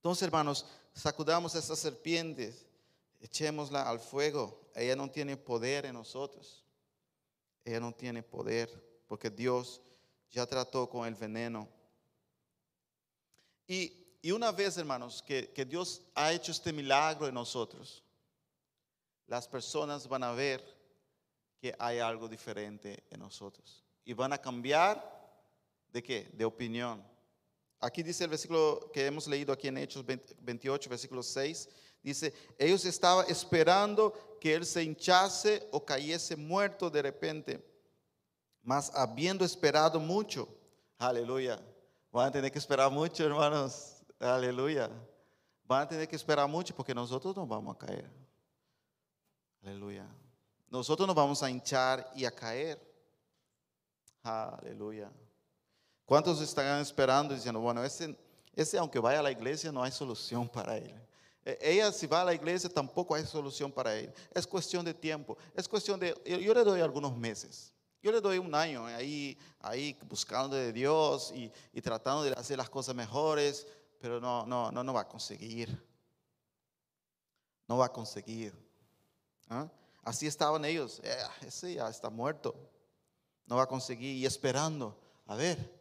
Entonces, 0.00 0.22
hermanos, 0.22 0.64
sacudamos 0.94 1.54
esas 1.54 1.78
serpientes 1.78 2.66
echémosla 3.20 3.82
al 3.82 4.00
fuego. 4.00 4.58
Ella 4.74 4.96
no 4.96 5.10
tiene 5.10 5.36
poder 5.36 5.84
en 5.84 5.92
nosotros. 5.92 6.64
Ella 7.64 7.80
no 7.80 7.92
tiene 7.92 8.22
poder 8.22 8.70
porque 9.06 9.28
Dios 9.28 9.82
ya 10.30 10.46
trató 10.46 10.88
con 10.88 11.06
el 11.06 11.14
veneno. 11.14 11.68
Y, 13.66 13.92
una 14.32 14.52
vez, 14.52 14.78
hermanos, 14.78 15.22
que, 15.22 15.50
que 15.50 15.66
Dios 15.66 16.02
ha 16.14 16.32
hecho 16.32 16.50
este 16.50 16.72
milagro 16.72 17.28
en 17.28 17.34
nosotros, 17.34 18.02
las 19.26 19.46
personas 19.46 20.08
van 20.08 20.24
a 20.24 20.32
ver 20.32 20.64
que 21.60 21.74
hay 21.78 21.98
algo 21.98 22.26
diferente 22.26 23.04
en 23.10 23.20
nosotros. 23.20 23.84
Y 24.04 24.14
van 24.14 24.32
a 24.32 24.38
cambiar 24.38 25.20
de 25.92 26.02
qué? 26.02 26.30
De 26.32 26.44
opinión. 26.44 27.04
Aquí 27.80 28.02
dice 28.02 28.24
el 28.24 28.30
versículo 28.30 28.90
que 28.92 29.06
hemos 29.06 29.26
leído 29.26 29.52
aquí 29.52 29.68
en 29.68 29.78
Hechos 29.78 30.04
28, 30.04 30.90
versículo 30.90 31.22
6. 31.22 31.68
Dice, 32.02 32.32
ellos 32.58 32.84
estaban 32.84 33.24
esperando 33.28 34.12
que 34.40 34.54
él 34.54 34.66
se 34.66 34.82
hinchase 34.82 35.66
o 35.70 35.84
cayese 35.84 36.36
muerto 36.36 36.90
de 36.90 37.02
repente. 37.02 37.64
Mas 38.62 38.90
habiendo 38.94 39.44
esperado 39.44 39.98
mucho, 39.98 40.46
aleluya. 40.98 41.58
Van 42.12 42.28
a 42.28 42.30
tener 42.30 42.52
que 42.52 42.58
esperar 42.58 42.90
mucho, 42.90 43.24
hermanos. 43.24 44.02
Aleluya. 44.18 44.90
Van 45.64 45.82
a 45.82 45.88
tener 45.88 46.08
que 46.08 46.16
esperar 46.16 46.48
mucho 46.48 46.74
porque 46.74 46.94
nosotros 46.94 47.34
no 47.34 47.46
vamos 47.46 47.76
a 47.76 47.78
caer. 47.78 48.10
Aleluya. 49.62 50.06
Nosotros 50.68 51.06
nos 51.06 51.16
vamos 51.16 51.42
a 51.42 51.50
hinchar 51.50 52.10
y 52.14 52.24
a 52.24 52.30
caer. 52.30 52.78
Aleluya. 54.22 55.10
¿Cuántos 56.10 56.40
estarán 56.40 56.80
esperando 56.80 57.32
diciendo, 57.32 57.60
bueno, 57.60 57.84
ese, 57.84 58.16
ese 58.56 58.76
aunque 58.76 58.98
vaya 58.98 59.20
a 59.20 59.22
la 59.22 59.30
iglesia 59.30 59.70
no 59.70 59.80
hay 59.80 59.92
solución 59.92 60.48
para 60.48 60.76
él? 60.76 60.92
E, 61.44 61.56
ella 61.62 61.92
si 61.92 62.08
va 62.08 62.22
a 62.22 62.24
la 62.24 62.34
iglesia 62.34 62.68
tampoco 62.68 63.14
hay 63.14 63.24
solución 63.24 63.70
para 63.70 63.94
él. 63.94 64.12
Es 64.34 64.44
cuestión 64.44 64.84
de 64.84 64.92
tiempo. 64.92 65.38
Es 65.54 65.68
cuestión 65.68 66.00
de, 66.00 66.20
yo 66.26 66.52
le 66.52 66.64
doy 66.64 66.80
algunos 66.80 67.16
meses. 67.16 67.72
Yo 68.02 68.10
le 68.10 68.20
doy 68.20 68.38
un 68.38 68.52
año 68.52 68.86
ahí, 68.86 69.38
ahí 69.60 69.96
buscando 70.08 70.56
de 70.56 70.72
Dios 70.72 71.30
y, 71.32 71.48
y 71.72 71.80
tratando 71.80 72.24
de 72.24 72.32
hacer 72.32 72.58
las 72.58 72.68
cosas 72.68 72.92
mejores, 72.92 73.68
pero 74.00 74.20
no, 74.20 74.44
no, 74.46 74.72
no, 74.72 74.82
no 74.82 74.92
va 74.92 75.02
a 75.02 75.08
conseguir. 75.08 75.80
No 77.68 77.76
va 77.76 77.86
a 77.86 77.92
conseguir. 77.92 78.52
¿Ah? 79.48 79.68
Así 80.02 80.26
estaban 80.26 80.64
ellos. 80.64 81.00
Eh, 81.04 81.16
ese 81.46 81.74
ya 81.74 81.88
está 81.88 82.10
muerto. 82.10 82.56
No 83.46 83.54
va 83.54 83.62
a 83.62 83.68
conseguir 83.68 84.16
y 84.16 84.26
esperando. 84.26 84.98
A 85.28 85.36
ver, 85.36 85.79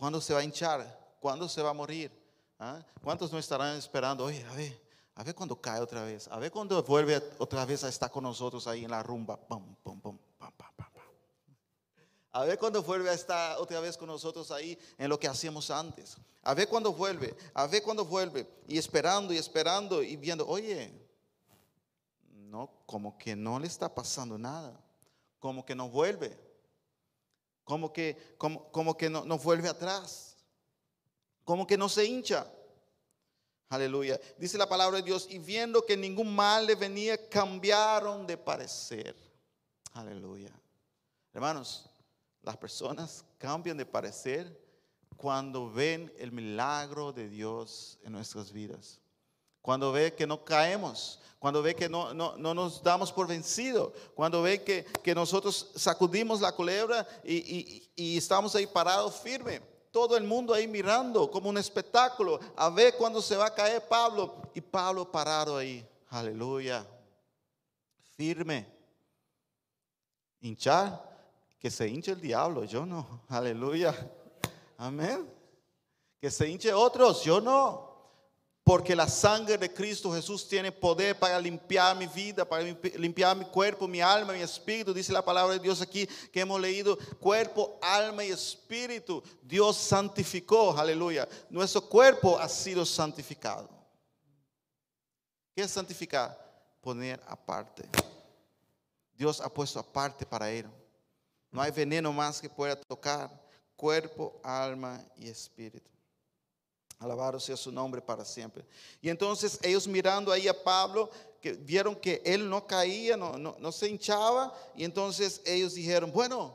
¿Cuándo 0.00 0.18
se 0.18 0.32
va 0.32 0.40
a 0.40 0.42
hinchar? 0.42 0.98
¿Cuándo 1.20 1.46
se 1.46 1.60
va 1.60 1.68
a 1.68 1.74
morir? 1.74 2.10
¿Ah? 2.58 2.82
¿Cuántos 3.02 3.30
no 3.30 3.38
estarán 3.38 3.76
esperando? 3.76 4.24
Oye, 4.24 4.42
a 4.46 4.54
ver, 4.54 4.80
a 5.14 5.22
ver 5.22 5.34
cuando 5.34 5.60
cae 5.60 5.78
otra 5.78 6.02
vez. 6.04 6.26
A 6.28 6.38
ver 6.38 6.50
cuando 6.50 6.82
vuelve 6.82 7.22
otra 7.36 7.66
vez 7.66 7.84
a 7.84 7.88
estar 7.90 8.10
con 8.10 8.24
nosotros 8.24 8.66
ahí 8.66 8.82
en 8.82 8.90
la 8.90 9.02
rumba. 9.02 9.38
A 12.32 12.44
ver 12.44 12.58
cuando 12.58 12.82
vuelve 12.82 13.10
a 13.10 13.12
estar 13.12 13.58
otra 13.58 13.78
vez 13.80 13.98
con 13.98 14.06
nosotros 14.06 14.50
ahí 14.50 14.78
en 14.96 15.10
lo 15.10 15.20
que 15.20 15.28
hacíamos 15.28 15.70
antes. 15.70 16.16
A 16.44 16.54
ver 16.54 16.66
cuando 16.66 16.94
vuelve. 16.94 17.36
A 17.52 17.66
ver 17.66 17.82
cuando 17.82 18.06
vuelve. 18.06 18.48
Y 18.68 18.78
esperando 18.78 19.34
y 19.34 19.36
esperando 19.36 20.02
y 20.02 20.16
viendo, 20.16 20.48
oye, 20.48 20.90
no, 22.32 22.70
como 22.86 23.18
que 23.18 23.36
no 23.36 23.58
le 23.58 23.66
está 23.66 23.94
pasando 23.94 24.38
nada. 24.38 24.80
Como 25.38 25.62
que 25.62 25.74
no 25.74 25.90
vuelve 25.90 26.49
como 27.70 27.92
que, 27.92 28.16
que 28.98 29.08
no, 29.08 29.24
no 29.24 29.38
vuelve 29.38 29.68
atrás, 29.68 30.36
como 31.44 31.68
que 31.68 31.78
no 31.78 31.88
se 31.88 32.04
hincha. 32.04 32.44
Aleluya. 33.68 34.20
Dice 34.38 34.58
la 34.58 34.68
palabra 34.68 34.96
de 34.96 35.04
Dios, 35.04 35.28
y 35.30 35.38
viendo 35.38 35.86
que 35.86 35.96
ningún 35.96 36.34
mal 36.34 36.66
le 36.66 36.74
venía, 36.74 37.28
cambiaron 37.28 38.26
de 38.26 38.36
parecer. 38.36 39.14
Aleluya. 39.92 40.50
Hermanos, 41.32 41.88
las 42.42 42.56
personas 42.56 43.24
cambian 43.38 43.76
de 43.76 43.86
parecer 43.86 44.60
cuando 45.16 45.70
ven 45.70 46.12
el 46.18 46.32
milagro 46.32 47.12
de 47.12 47.28
Dios 47.28 48.00
en 48.02 48.10
nuestras 48.10 48.50
vidas. 48.50 48.99
Cuando 49.62 49.92
ve 49.92 50.14
que 50.14 50.26
no 50.26 50.44
caemos, 50.44 51.20
cuando 51.40 51.62
ve 51.62 51.74
que 51.74 51.88
no, 51.88 52.12
no, 52.12 52.36
nos 52.36 52.82
damos 52.82 53.10
por 53.10 53.26
vencido, 53.26 53.94
cuando 54.14 54.42
ve 54.42 54.62
que, 54.62 54.84
que 55.02 55.14
nosotros 55.14 55.70
sacudimos 55.74 56.42
la 56.42 56.52
culebra 56.52 57.08
y, 57.24 57.88
y, 57.96 58.18
estamos 58.18 58.54
ahí 58.54 58.66
parados 58.66 59.16
firme. 59.16 59.62
Todo 59.90 60.18
el 60.18 60.24
mundo 60.24 60.52
ahí 60.52 60.68
mirando 60.68 61.30
como 61.30 61.48
un 61.48 61.56
espectáculo, 61.56 62.38
a 62.54 62.68
ver 62.68 62.94
cuándo 62.94 63.22
se 63.22 63.38
va 63.38 63.46
a 63.46 63.54
caer 63.54 63.88
Pablo. 63.88 64.42
Y 64.54 64.60
Pablo 64.60 65.10
parado 65.10 65.56
ahí, 65.56 65.82
aleluya, 66.10 66.86
firme. 68.16 68.66
Hinchar, 70.42 71.10
que 71.58 71.70
se 71.70 71.88
hinche 71.88 72.12
el 72.12 72.20
diablo, 72.20 72.64
yo 72.64 72.84
no, 72.84 73.22
aleluya, 73.28 73.94
amén. 74.76 75.26
Que 76.20 76.30
se 76.30 76.46
hinche 76.46 76.70
otros, 76.70 77.24
yo 77.24 77.40
no. 77.40 77.89
Porque 78.62 78.94
la 78.94 79.08
sangre 79.08 79.58
de 79.58 79.72
Cristo 79.72 80.12
Jesús 80.12 80.46
tiene 80.46 80.70
poder 80.70 81.18
para 81.18 81.40
limpiar 81.40 81.96
mi 81.96 82.06
vida, 82.06 82.44
para 82.44 82.62
limpiar 82.62 83.36
mi 83.36 83.44
cuerpo, 83.46 83.88
mi 83.88 84.00
alma, 84.00 84.32
mi 84.32 84.42
espíritu. 84.42 84.92
Dice 84.92 85.12
la 85.12 85.24
palabra 85.24 85.54
de 85.54 85.60
Dios 85.60 85.80
aquí 85.80 86.06
que 86.30 86.40
hemos 86.40 86.60
leído, 86.60 86.96
cuerpo, 87.18 87.78
alma 87.82 88.24
y 88.24 88.30
espíritu. 88.30 89.22
Dios 89.42 89.76
santificó, 89.76 90.76
aleluya. 90.76 91.28
Nuestro 91.48 91.80
cuerpo 91.82 92.38
ha 92.38 92.48
sido 92.48 92.84
santificado. 92.84 93.68
¿Qué 95.54 95.62
es 95.62 95.70
santificar? 95.70 96.38
Poner 96.80 97.20
aparte. 97.26 97.88
Dios 99.14 99.40
ha 99.40 99.48
puesto 99.48 99.80
aparte 99.80 100.24
para 100.24 100.50
él. 100.50 100.66
No 101.50 101.60
hay 101.60 101.70
veneno 101.72 102.12
más 102.12 102.40
que 102.40 102.48
pueda 102.48 102.76
tocar 102.76 103.30
cuerpo, 103.74 104.40
alma 104.44 105.02
y 105.16 105.28
espíritu. 105.28 105.90
Alabado 107.00 107.40
sea 107.40 107.56
su 107.56 107.72
nombre 107.72 108.02
para 108.02 108.26
siempre. 108.26 108.62
Y 109.00 109.08
entonces 109.08 109.58
ellos 109.62 109.88
mirando 109.88 110.30
ahí 110.30 110.46
a 110.46 110.62
Pablo, 110.62 111.10
que 111.40 111.54
vieron 111.54 111.96
que 111.96 112.20
él 112.26 112.48
no 112.48 112.66
caía, 112.66 113.16
no, 113.16 113.72
se 113.72 113.88
hinchaba, 113.88 114.54
y 114.76 114.84
entonces 114.84 115.40
ellos 115.46 115.72
dijeron, 115.72 116.12
bueno, 116.12 116.54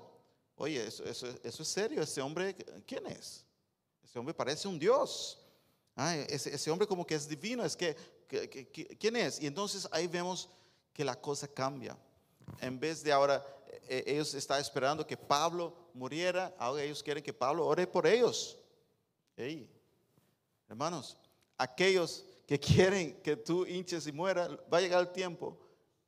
oye, 0.55 0.85
eso, 0.85 1.03
es 1.03 1.67
serio, 1.67 2.03
ese 2.03 2.21
hombre, 2.21 2.55
¿quién 2.85 3.07
es? 3.07 3.43
Ese 4.03 4.19
hombre 4.19 4.35
parece 4.35 4.67
un 4.67 4.77
Dios. 4.77 5.39
Ah, 5.95 6.15
ese, 6.15 6.69
hombre 6.69 6.87
como 6.87 7.07
que 7.07 7.15
es 7.15 7.27
divino, 7.27 7.65
es 7.65 7.75
que, 7.75 7.97
¿quién 8.99 9.15
es? 9.15 9.41
Y 9.41 9.47
entonces 9.47 9.87
ahí 9.91 10.05
vemos 10.05 10.47
que 10.93 11.03
la 11.03 11.19
cosa 11.19 11.47
cambia. 11.47 11.97
En 12.61 12.79
vez 12.79 13.01
de 13.01 13.11
ahora, 13.11 13.43
eh, 13.87 14.03
ellos 14.05 14.35
están 14.35 14.61
esperando 14.61 15.07
que 15.07 15.17
Pablo 15.17 15.73
muriera, 15.95 16.53
ahora 16.59 16.83
ellos 16.83 17.01
quieren 17.01 17.23
que 17.23 17.33
Pablo 17.33 17.65
ore 17.65 17.87
por 17.87 18.05
ellos. 18.05 18.59
Hey, 19.35 19.74
Hermanos, 20.67 21.17
aquellos 21.57 22.25
que 22.47 22.59
quieren 22.59 23.21
que 23.21 23.35
tú 23.35 23.65
hinches 23.65 24.07
y 24.07 24.11
mueras, 24.11 24.49
va 24.71 24.77
a 24.77 24.81
llegar 24.81 25.01
el 25.01 25.11
tiempo 25.11 25.57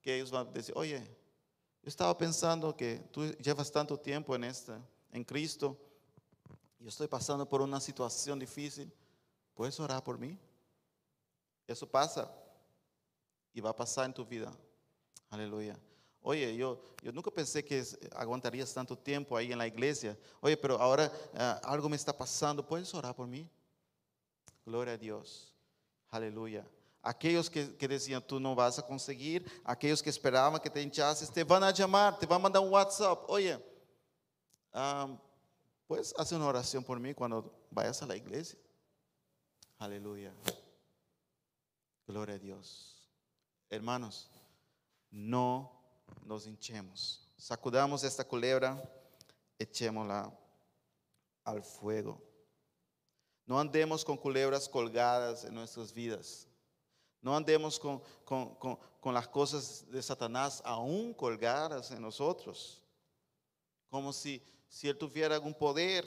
que 0.01 0.15
ellos 0.15 0.31
van 0.31 0.47
a 0.47 0.51
decir, 0.51 0.73
oye, 0.77 0.99
yo 0.99 1.89
estaba 1.89 2.17
pensando 2.17 2.75
que 2.75 2.99
tú 3.11 3.25
llevas 3.35 3.71
tanto 3.71 3.99
tiempo 3.99 4.35
en 4.35 4.43
esta, 4.43 4.81
en 5.11 5.23
Cristo, 5.23 5.77
yo 6.79 6.89
estoy 6.89 7.07
pasando 7.07 7.47
por 7.47 7.61
una 7.61 7.79
situación 7.79 8.39
difícil, 8.39 8.91
¿puedes 9.53 9.79
orar 9.79 10.03
por 10.03 10.17
mí? 10.17 10.37
Eso 11.65 11.89
pasa 11.89 12.31
y 13.53 13.59
va 13.59 13.71
a 13.71 13.75
pasar 13.75 14.05
en 14.05 14.13
tu 14.13 14.25
vida. 14.25 14.51
Aleluya. 15.29 15.77
Oye, 16.21 16.55
yo, 16.55 16.79
yo 17.01 17.11
nunca 17.11 17.31
pensé 17.31 17.63
que 17.63 17.83
aguantarías 18.15 18.73
tanto 18.73 18.97
tiempo 18.97 19.35
ahí 19.35 19.51
en 19.51 19.57
la 19.57 19.67
iglesia. 19.67 20.17
Oye, 20.41 20.57
pero 20.57 20.79
ahora 20.79 21.11
ah, 21.33 21.59
algo 21.63 21.89
me 21.89 21.95
está 21.95 22.15
pasando. 22.15 22.65
¿Puedes 22.65 22.93
orar 22.93 23.15
por 23.15 23.27
mí? 23.27 23.49
Gloria 24.67 24.95
a 24.95 24.97
Dios. 24.97 25.53
Aleluya. 26.09 26.69
Aquellos 27.01 27.49
que, 27.49 27.87
decían, 27.87 28.21
tú 28.21 28.37
no 28.37 28.53
vas 28.53 28.77
a 28.77 28.85
conseguir, 28.85 29.49
aquellos 29.63 30.03
que 30.03 30.09
esperaban 30.09 30.59
que 30.59 30.69
te 30.69 30.81
hinchases, 30.81 31.31
te 31.31 31.45
van 31.45 31.63
a 31.63 31.71
llamar, 31.71 32.19
te 32.19 32.25
van 32.25 32.41
a 32.41 32.43
mandar 32.43 32.61
un 32.61 32.69
WhatsApp. 32.69 33.23
Oye, 33.29 33.57
puedes 35.87 36.13
hacer 36.19 36.37
una 36.37 36.47
oración 36.47 36.83
por 36.83 36.99
mí 36.99 37.13
cuando 37.13 37.49
vayas 37.71 38.01
a 38.01 38.07
la 38.07 38.17
iglesia. 38.17 38.59
Aleluya. 39.77 40.33
Gloria 42.05 42.35
a 42.35 42.39
Dios. 42.39 43.07
Hermanos, 43.69 44.29
no 45.09 45.71
nos 46.25 46.45
hinchemos. 46.45 47.25
Sacudamos 47.37 48.03
esta 48.03 48.25
culebra, 48.25 48.83
echémosla 49.57 50.37
al 51.45 51.63
fuego. 51.63 52.26
No 53.47 53.57
andemos 53.57 54.03
con 54.03 54.17
culebras 54.17 54.67
colgadas 54.67 55.45
en 55.45 55.55
nuestras 55.55 55.93
vidas. 55.93 56.45
No 57.21 57.35
andemos 57.35 57.79
con, 57.79 58.01
las 59.13 59.27
cosas 59.29 59.89
de 59.89 60.03
Satanás 60.03 60.61
aún 60.65 61.13
colgadas 61.13 61.91
en 61.91 62.01
nosotros. 62.01 62.83
Como 63.89 64.11
si, 64.11 64.43
si 64.67 64.89
Él 64.89 64.97
tuviera 64.97 65.35
algún 65.35 65.53
poder 65.53 66.05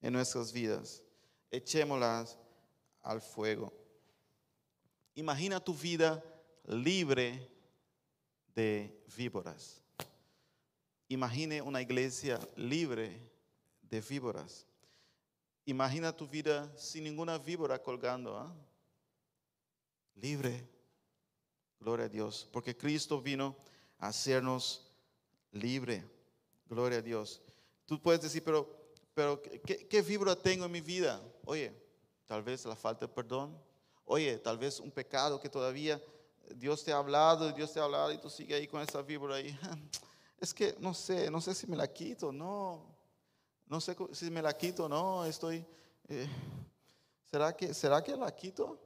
en 0.00 0.14
nuestras 0.14 0.50
vidas. 0.50 1.02
Echémoslas 1.50 2.38
al 3.02 3.20
fuego. 3.20 3.70
Imagina 5.14 5.60
tu 5.60 5.74
vida 5.74 6.24
libre 6.64 7.46
de 8.54 9.04
víboras. 9.14 9.82
Imagine 11.08 11.60
una 11.60 11.82
iglesia 11.82 12.40
libre 12.56 13.20
de 13.82 14.00
víboras. 14.00 14.66
Imagina 15.64 16.14
tu 16.14 16.26
vida 16.26 16.70
sin 16.76 17.04
ninguna 17.04 17.38
víbora 17.38 17.80
colgando. 17.80 18.36
¿ah? 18.36 18.52
Libre. 20.14 20.68
Gloria 21.78 22.06
a 22.06 22.08
Dios. 22.08 22.48
Porque 22.52 22.76
Cristo 22.76 23.20
vino 23.20 23.56
a 23.98 24.08
hacernos 24.08 24.90
libre. 25.52 26.04
Gloria 26.68 26.98
a 26.98 27.02
Dios. 27.02 27.40
Tú 27.86 28.00
puedes 28.00 28.22
decir, 28.22 28.42
pero, 28.42 28.68
pero 29.14 29.40
¿qué, 29.42 29.86
qué 29.86 30.02
víbora 30.02 30.34
tengo 30.34 30.64
en 30.64 30.72
mi 30.72 30.80
vida? 30.80 31.22
Oye, 31.44 31.74
tal 32.26 32.42
vez 32.42 32.64
la 32.64 32.76
falta 32.76 33.06
de 33.06 33.12
perdón. 33.12 33.56
Oye, 34.04 34.38
tal 34.38 34.58
vez 34.58 34.80
un 34.80 34.90
pecado 34.90 35.40
que 35.40 35.48
todavía 35.48 36.02
Dios 36.56 36.82
te 36.84 36.92
ha 36.92 36.98
hablado, 36.98 37.52
Dios 37.52 37.72
te 37.72 37.80
ha 37.80 37.84
hablado 37.84 38.12
y 38.12 38.18
tú 38.18 38.28
sigues 38.28 38.58
ahí 38.58 38.66
con 38.66 38.82
esa 38.82 39.02
víbora 39.02 39.36
ahí. 39.36 39.56
Es 40.38 40.52
que 40.52 40.74
no 40.80 40.92
sé, 40.92 41.30
no 41.30 41.40
sé 41.40 41.54
si 41.54 41.68
me 41.68 41.76
la 41.76 41.86
quito, 41.86 42.32
no. 42.32 42.84
No 43.72 43.80
sé 43.80 43.96
si 44.12 44.30
me 44.30 44.42
la 44.42 44.54
quito, 44.54 44.86
no. 44.86 45.24
Estoy. 45.24 45.64
Eh, 46.06 46.28
¿será, 47.24 47.56
que, 47.56 47.72
¿Será 47.72 48.04
que 48.04 48.14
la 48.14 48.30
quito? 48.30 48.78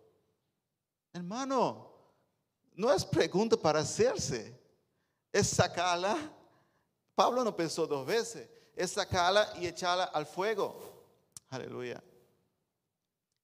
Hermano, 1.12 1.90
no 2.72 2.92
es 2.92 3.04
pregunta 3.04 3.56
para 3.56 3.80
hacerse, 3.80 4.56
es 5.32 5.48
sacarla. 5.48 6.16
Pablo 7.16 7.42
no 7.42 7.56
pensó 7.56 7.84
dos 7.84 8.06
veces, 8.06 8.48
es 8.76 8.92
sacarla 8.92 9.54
y 9.58 9.66
echarla 9.66 10.04
al 10.04 10.24
fuego. 10.24 10.78
Aleluya. 11.48 12.00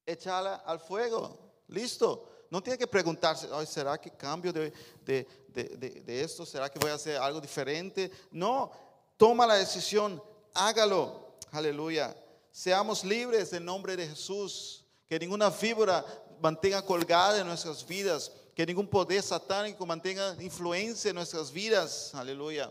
Echarla 0.07 0.63
al 0.65 0.79
fuego. 0.79 1.65
Listo. 1.67 2.45
No 2.51 2.63
tiene 2.63 2.79
que 2.79 2.87
preguntarse, 2.87 3.49
¿será 3.67 4.01
que 4.01 4.13
cambio 4.13 4.53
de, 4.53 4.73
de, 5.05 6.23
esto? 6.23 6.47
¿Será 6.47 6.69
que 6.69 6.79
voy 6.79 6.91
a 6.91 6.95
hacer 6.95 7.17
algo 7.17 7.41
diferente? 7.41 8.13
No, 8.31 8.71
toma 9.17 9.45
la 9.45 9.55
decisión, 9.55 10.23
hágalo. 10.55 11.22
Aleluya. 11.53 12.17
Seamos 12.51 13.05
libres 13.05 13.53
en 13.53 13.67
nombre 13.67 13.95
de 13.95 14.09
Jesús. 14.09 14.87
Que 15.07 15.19
ninguna 15.19 15.51
fibra 15.51 16.03
mantenga 16.41 16.81
colgada 16.81 17.43
en 17.43 17.47
nuestras 17.47 17.87
vidas. 17.87 18.33
Que 18.55 18.65
ningún 18.65 18.89
poder 18.89 19.23
satánico 19.23 19.85
mantenga 19.85 20.35
influencia 20.43 21.11
en 21.11 21.17
nuestras 21.17 21.53
vidas. 21.53 22.15
Aleluya. 22.15 22.71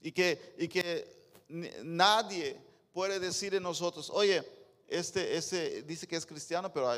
Y 0.00 0.10
que, 0.10 0.54
y 0.56 0.68
que 0.68 1.28
nadie 1.82 2.58
puede 2.94 3.20
decir 3.20 3.52
de 3.52 3.60
nosotros, 3.60 4.08
oye, 4.08 4.42
este, 4.88 5.36
este 5.36 5.82
dice 5.82 6.06
que 6.06 6.16
es 6.16 6.24
cristiano, 6.24 6.72
pero 6.72 6.90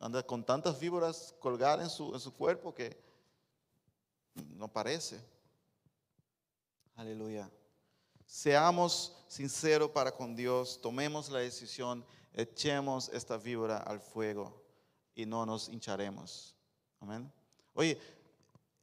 anda 0.00 0.22
con 0.22 0.42
tantas 0.42 0.80
víboras 0.80 1.34
colgadas 1.38 1.84
en 1.84 1.90
su, 1.90 2.14
en 2.14 2.20
su 2.20 2.32
cuerpo 2.32 2.74
que 2.74 2.98
no 4.34 4.66
parece. 4.66 5.20
Aleluya. 6.96 7.50
Seamos 8.34 9.16
sinceros 9.28 9.90
para 9.90 10.10
con 10.10 10.34
Dios, 10.34 10.80
tomemos 10.82 11.30
la 11.30 11.38
decisión, 11.38 12.04
echemos 12.32 13.08
esta 13.10 13.36
víbora 13.36 13.76
al 13.76 14.00
fuego 14.00 14.60
y 15.14 15.24
no 15.24 15.46
nos 15.46 15.68
hincharemos. 15.68 16.56
Amén. 16.98 17.32
Oye, 17.74 17.96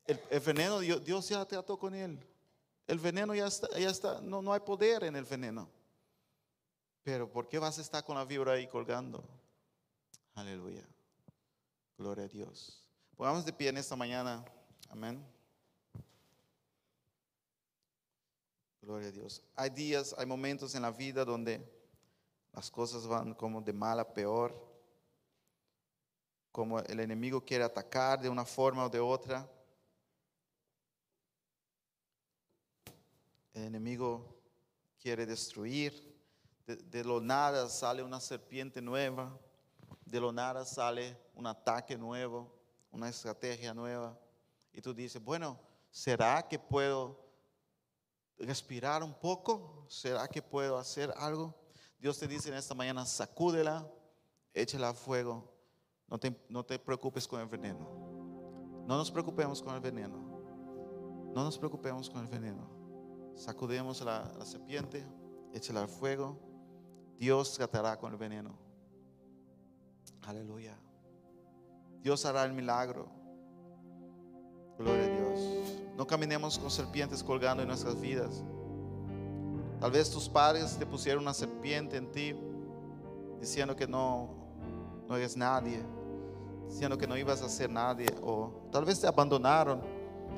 el, 0.06 0.40
veneno, 0.40 0.80
Dios, 0.80 1.04
Dios, 1.04 1.28
ya 1.28 1.44
trató 1.44 1.78
con 1.78 1.94
él. 1.94 2.18
El 2.88 2.98
veneno 2.98 3.36
ya 3.36 3.48
está, 3.48 3.68
ya 3.78 3.90
está 3.90 4.22
no, 4.22 4.42
no 4.42 4.54
hay 4.54 4.62
poder 4.62 5.04
en 5.04 5.18
el 5.18 5.26
veneno. 5.26 5.70
Pero 7.04 7.30
¿por 7.30 7.50
qué 7.50 7.60
vas 7.60 7.78
a 7.78 7.82
estar 7.82 8.06
con 8.06 8.16
la 8.16 8.24
víbora 8.24 8.54
ahí 8.54 8.68
colgando? 8.68 9.22
Aleluya. 10.34 10.88
Gloria 11.98 12.24
a 12.24 12.30
Dios. 12.30 12.86
Pongamos 13.18 13.44
de 13.44 13.52
pie 13.52 13.68
en 13.68 13.80
esta 13.80 13.98
mañana. 13.98 14.46
Amén. 14.90 15.22
Gloria 18.82 19.10
a 19.10 19.12
Dios. 19.12 19.44
Hay 19.56 19.70
días, 19.70 20.16
hay 20.18 20.26
momentos 20.26 20.74
en 20.76 20.82
la 20.82 20.92
vida 20.92 21.24
donde 21.24 21.62
las 22.54 22.70
cosas 22.72 23.08
van 23.08 23.34
como 23.34 23.62
de 23.62 23.74
mal 23.74 24.00
a 24.00 24.14
peor. 24.14 24.54
Como 26.52 26.80
el 26.80 27.00
enemigo 27.00 27.46
quiere 27.46 27.64
atacar 27.64 28.20
de 28.20 28.30
una 28.30 28.44
forma 28.44 28.86
o 28.86 28.90
de 28.90 29.00
otra. 29.00 29.50
El 33.54 33.64
enemigo 33.64 34.42
quiere 35.00 35.26
destruir. 35.26 36.12
De, 36.66 36.76
de 36.76 37.04
lo 37.04 37.22
nada 37.22 37.70
sale 37.70 38.04
una 38.04 38.20
serpiente 38.20 38.82
nueva 38.82 39.40
de 40.12 40.20
lo 40.20 40.34
nada 40.34 40.66
sale 40.66 41.18
un 41.36 41.48
ataque 41.48 41.98
nuevo, 41.98 42.54
una 42.92 43.08
estrategia 43.08 43.74
nueva. 43.74 44.20
Y 44.74 44.82
tú 44.82 44.94
dices, 44.94 45.24
bueno, 45.24 45.58
¿será 45.90 46.46
que 46.48 46.60
puedo 46.60 47.31
respirar 48.42 49.04
un 49.04 49.14
poco? 49.14 49.86
¿Será 49.88 50.28
que 50.28 50.42
puedo 50.42 50.78
hacer 50.78 51.14
algo? 51.18 51.56
Dios 52.00 52.18
te 52.18 52.28
dice 52.28 52.50
en 52.50 52.56
esta 52.56 52.74
mañana, 52.74 53.06
sacúdela, 53.06 53.88
échala 54.54 54.90
a 54.90 54.94
fuego. 54.94 55.52
No 56.08 56.20
te, 56.20 56.36
no 56.50 56.66
te 56.66 56.80
preocupes 56.80 57.28
con 57.28 57.40
el 57.40 57.48
veneno. 57.48 58.84
No 58.88 58.98
nos 58.98 59.12
preocupemos 59.12 59.62
con 59.62 59.76
el 59.76 59.82
veneno. 59.82 60.18
No 61.34 61.44
nos 61.44 61.58
preocupemos 61.58 62.10
con 62.10 62.22
el 62.22 62.28
veneno. 62.28 62.68
Sacudemos 63.36 64.02
la, 64.02 64.32
la 64.38 64.46
serpiente, 64.46 65.06
échala 65.54 65.82
al 65.82 65.88
fuego. 65.88 66.38
Dios 67.18 67.54
tratará 67.54 67.98
con 67.98 68.12
el 68.12 68.18
veneno. 68.18 68.58
Aleluya. 70.24 70.78
Dios 72.02 72.26
hará 72.26 72.44
el 72.46 72.54
milagro. 72.54 73.08
Gloria 74.78 75.06
a 75.06 75.08
Dios. 75.08 75.61
No 76.02 76.08
caminemos 76.08 76.58
con 76.58 76.72
serpientes 76.72 77.24
colgando 77.24 77.62
en 77.62 77.68
nuestras 77.70 78.02
vidas. 78.02 78.44
Tal 79.80 79.92
vez 79.92 80.10
tus 80.10 80.28
padres 80.28 80.76
te 80.76 80.84
pusieron 80.84 81.22
una 81.22 81.32
serpiente 81.32 81.96
en 81.96 82.12
ti, 82.12 82.36
diciendo 83.40 83.76
que 83.76 83.88
no, 83.88 84.32
no 85.08 85.16
eres 85.16 85.38
nadie, 85.38 85.80
diciendo 86.68 86.98
que 86.98 87.06
no 87.06 87.16
ibas 87.16 87.44
a 87.44 87.50
ser 87.50 87.70
nadie, 87.70 88.08
o 88.24 88.68
tal 88.72 88.84
vez 88.84 89.00
te 89.00 89.06
abandonaron 89.06 89.80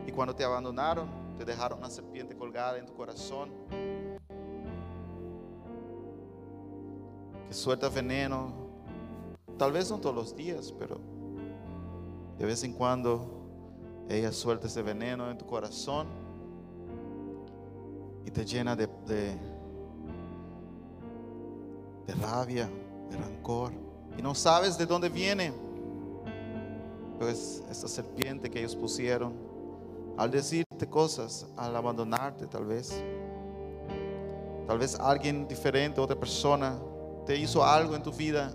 y 0.05 0.11
cuando 0.11 0.35
te 0.35 0.43
abandonaron 0.43 1.07
te 1.37 1.45
dejaron 1.45 1.79
una 1.79 1.89
serpiente 1.89 2.35
colgada 2.35 2.77
en 2.77 2.85
tu 2.85 2.93
corazón 2.93 3.49
que 7.47 7.53
suelta 7.53 7.87
veneno, 7.87 8.51
Tal 9.57 9.71
vez 9.71 9.89
no 9.89 9.97
todos 9.99 10.13
los 10.13 10.35
días, 10.35 10.73
pero 10.77 10.99
de 12.37 12.45
vez 12.45 12.65
en 12.65 12.73
cuando 12.73 13.42
ella 14.09 14.31
suelta 14.31 14.67
ese 14.67 14.81
veneno 14.81 15.29
en 15.29 15.37
tu 15.37 15.45
corazón 15.45 16.07
y 18.25 18.31
te 18.31 18.45
llena 18.45 18.75
de, 18.75 18.87
de, 19.07 19.35
rabia, 22.21 22.69
de 23.09 23.17
rancor. 23.17 23.71
Y 24.17 24.21
no 24.21 24.35
sabes 24.35 24.77
de 24.77 24.85
dónde 24.85 25.09
viene. 25.09 25.51
Pues 27.19 27.63
esta 27.69 27.87
serpiente 27.87 28.49
que 28.49 28.59
ellos 28.59 28.75
pusieron 28.75 29.33
al 30.17 30.29
decirte 30.29 30.87
cosas, 30.87 31.47
al 31.57 31.75
abandonarte 31.75 32.47
tal 32.47 32.65
vez. 32.65 33.03
Tal 34.67 34.77
vez 34.77 34.99
alguien 34.99 35.47
diferente, 35.47 35.99
otra 35.99 36.17
persona, 36.17 36.79
te 37.25 37.37
hizo 37.37 37.63
algo 37.63 37.95
en 37.95 38.03
tu 38.03 38.11
vida 38.11 38.53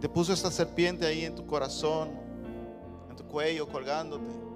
te 0.00 0.08
puso 0.08 0.32
esta 0.32 0.50
serpiente 0.50 1.06
ahí 1.06 1.26
en 1.26 1.34
tu 1.34 1.46
corazón, 1.46 2.08
en 3.10 3.16
tu 3.16 3.24
cuello, 3.24 3.68
colgándote. 3.68 4.49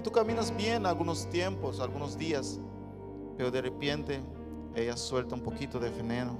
Y 0.00 0.02
tú 0.02 0.10
caminas 0.10 0.56
bien 0.56 0.86
algunos 0.86 1.28
tiempos, 1.28 1.78
algunos 1.78 2.16
días, 2.16 2.58
pero 3.36 3.50
de 3.50 3.60
repente 3.60 4.22
ella 4.74 4.96
suelta 4.96 5.34
un 5.34 5.42
poquito 5.42 5.78
de 5.78 5.90
veneno 5.90 6.38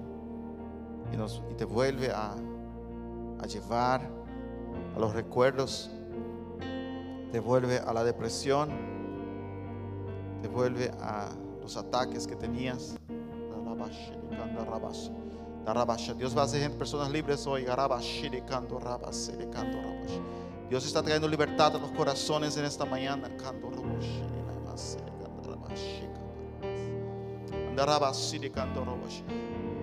y, 1.12 1.54
te 1.56 1.66
vuelve 1.66 2.10
a, 2.10 2.36
a 3.38 3.46
llevar 3.46 4.10
a 4.96 4.98
los 4.98 5.12
recuerdos, 5.12 5.90
te 7.30 7.38
vuelve 7.38 7.80
a 7.80 7.92
la 7.92 8.02
depresión, 8.02 8.70
te 10.40 10.48
vuelve 10.48 10.90
a 10.98 11.28
los 11.60 11.76
ataques 11.76 12.26
que 12.26 12.36
tenías. 12.36 12.96
Dios 16.16 16.34
va 16.34 16.40
a 16.40 16.44
hacer 16.46 16.72
personas 16.78 17.10
libres 17.10 17.46
hoy. 17.46 17.66
Dios 20.70 20.86
está 20.86 21.02
trayendo 21.02 21.26
libertad 21.26 21.74
a 21.74 21.78
los 21.80 21.90
corazones 21.90 22.56
en 22.56 22.64
esta 22.64 22.84
mañana. 22.84 23.28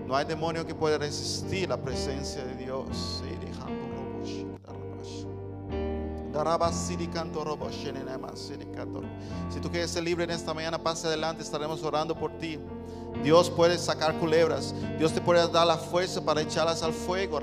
No 0.08 0.16
hay 0.16 0.24
demonio 0.26 0.66
que 0.66 0.74
pueda 0.74 0.98
resistir 0.98 1.68
la 1.68 1.76
presencia 1.76 2.46
de 2.46 2.56
Dios. 2.56 3.22
Si 9.50 9.60
tú 9.60 9.70
quieres 9.70 9.92
ser 9.92 10.04
libre 10.04 10.24
en 10.24 10.30
esta 10.30 10.54
mañana, 10.54 10.82
pase 10.82 11.08
adelante, 11.08 11.44
estaremos 11.44 11.84
orando 11.84 12.18
por 12.18 12.38
ti. 12.38 12.58
Dios 13.22 13.50
puede 13.50 13.78
sacar 13.78 14.18
culebras. 14.20 14.74
Dios 14.98 15.12
te 15.12 15.20
puede 15.20 15.46
dar 15.52 15.68
la 15.68 15.78
fuerza 15.78 16.24
para 16.24 16.40
echarlas 16.40 16.82
al 16.82 16.94
fuego. 16.94 17.42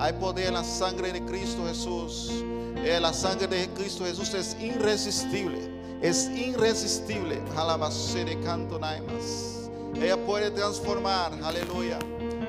Hay 0.00 0.12
poder 0.14 0.48
en 0.48 0.54
la 0.54 0.64
sangre 0.64 1.12
de 1.12 1.24
Cristo 1.24 1.64
Jesús. 1.66 2.30
Eh, 2.76 2.98
la 3.00 3.12
sangre 3.12 3.46
de 3.46 3.68
Cristo 3.70 4.04
Jesús 4.04 4.34
es 4.34 4.56
irresistible. 4.60 5.70
Es 6.02 6.28
irresistible. 6.30 7.40
Alabacere 7.56 8.38
canto 8.40 8.78
naimas. 8.78 9.70
Ella 9.94 10.16
puede 10.16 10.50
transformar. 10.50 11.32
Aleluya. 11.42 11.98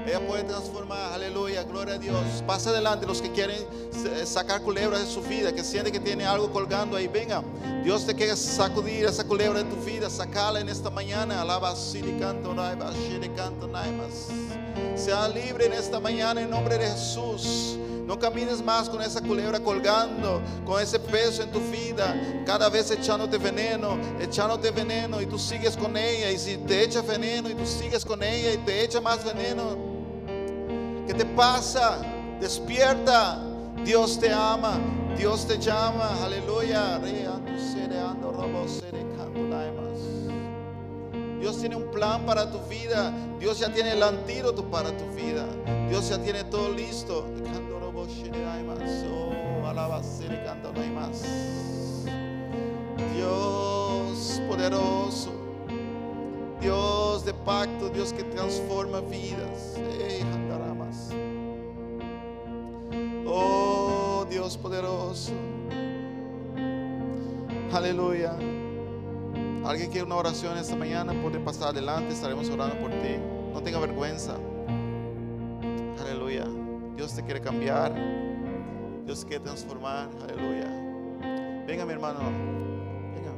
Ella 0.05 0.19
puede 0.27 0.43
transformar, 0.43 1.13
aleluya, 1.13 1.63
gloria 1.63 1.95
a 1.95 1.97
Dios. 1.97 2.43
Pasa 2.45 2.69
adelante 2.69 3.07
los 3.07 3.21
que 3.21 3.31
quieren 3.31 3.57
eh, 3.57 4.25
sacar 4.25 4.61
culebras 4.61 4.99
de 4.99 5.07
su 5.07 5.21
vida, 5.21 5.51
que 5.51 5.63
sienten 5.63 5.91
que 5.91 5.99
tiene 5.99 6.25
algo 6.25 6.51
colgando 6.51 6.95
ahí. 6.95 7.07
Venga, 7.07 7.43
Dios 7.83 8.05
te 8.05 8.13
quiere 8.13 8.35
sacudir 8.35 9.05
esa 9.05 9.23
culebra 9.23 9.63
de 9.63 9.69
tu 9.69 9.77
vida, 9.83 10.07
sacarla 10.11 10.59
en 10.59 10.69
esta 10.69 10.91
mañana. 10.91 11.41
Alaba, 11.41 11.73
canto, 12.19 12.55
canto, 13.35 13.67
naimas. 13.67 14.27
Sea 14.95 15.27
libre 15.27 15.65
en 15.65 15.73
esta 15.73 15.99
mañana 15.99 16.41
en 16.41 16.49
nombre 16.49 16.77
de 16.77 16.87
Jesús. 16.87 17.77
No 18.05 18.19
camines 18.19 18.63
más 18.63 18.87
con 18.87 19.01
esa 19.01 19.19
culebra 19.19 19.59
colgando, 19.59 20.41
con 20.63 20.81
ese 20.81 20.99
peso 20.99 21.41
en 21.41 21.51
tu 21.51 21.59
vida, 21.59 22.15
cada 22.45 22.69
vez 22.69 22.91
echándote 22.91 23.39
veneno, 23.39 23.97
echándote 24.19 24.69
veneno 24.69 25.19
y 25.19 25.25
tú 25.25 25.39
sigues 25.39 25.75
con 25.75 25.97
ella. 25.97 26.29
Y 26.29 26.37
si 26.37 26.57
te 26.57 26.83
echa 26.83 27.01
veneno 27.01 27.49
y 27.49 27.55
tú 27.55 27.65
sigues 27.65 28.05
con 28.05 28.21
ella 28.21 28.53
y 28.53 28.57
te 28.57 28.83
echa 28.83 29.01
más 29.01 29.25
veneno, 29.25 29.95
¿Qué 31.07 31.13
te 31.13 31.25
pasa? 31.25 32.01
Despierta. 32.39 33.39
Dios 33.83 34.19
te 34.19 34.31
ama. 34.31 34.79
Dios 35.17 35.45
te 35.47 35.57
llama. 35.57 36.23
Aleluya. 36.23 36.99
Dios 41.45 41.59
tiene 41.59 41.75
un 41.75 41.91
plan 41.91 42.25
para 42.25 42.49
tu 42.49 42.57
vida. 42.61 43.13
Dios 43.39 43.59
ya 43.59 43.71
tiene 43.71 43.91
el 43.91 44.01
antídoto 44.01 44.63
para 44.63 44.89
tu 44.97 45.05
vida. 45.15 45.45
Dios 45.87 46.09
ya 46.09 46.17
tiene 46.17 46.43
todo 46.45 46.71
listo. 46.71 47.23
Dios 53.13 54.41
poderoso. 54.47 55.29
Dios 56.59 57.23
de 57.23 57.33
pacto, 57.35 57.89
Dios 57.89 58.11
que 58.11 58.23
transforma 58.23 59.01
vidas. 59.01 59.77
Oh 63.27 64.25
Dios 64.27 64.57
poderoso. 64.57 65.31
Aleluya. 67.71 68.35
Alguien 69.65 69.89
quiere 69.89 70.05
una 70.05 70.15
oración 70.15 70.57
esta 70.59 70.75
mañana, 70.75 71.11
puede 71.23 71.39
pasar 71.39 71.69
adelante, 71.69 72.13
estaremos 72.13 72.47
orando 72.49 72.79
por 72.79 72.91
ti. 72.91 73.17
No 73.51 73.63
tenga 73.63 73.79
vergüenza. 73.79 74.35
Aleluya. 75.99 76.45
Dios 76.95 77.15
te 77.15 77.23
quiere 77.23 77.41
cambiar. 77.41 77.91
Dios 79.05 79.21
te 79.21 79.27
quiere 79.27 79.43
transformar. 79.43 80.07
Aleluya. 80.21 80.67
Venga 81.65 81.83
mi 81.83 81.93
hermano. 81.93 82.19
Venga. 83.15 83.31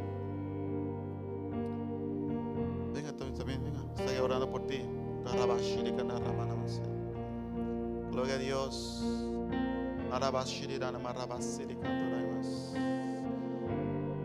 Venga 2.93 3.13
también, 3.33 3.63
venga. 3.63 3.79
Estoy 3.97 4.17
orando 4.17 4.51
por 4.51 4.67
ti. 4.67 4.81
Gloria 8.11 8.35
a 8.35 8.37
Dios. 8.37 9.01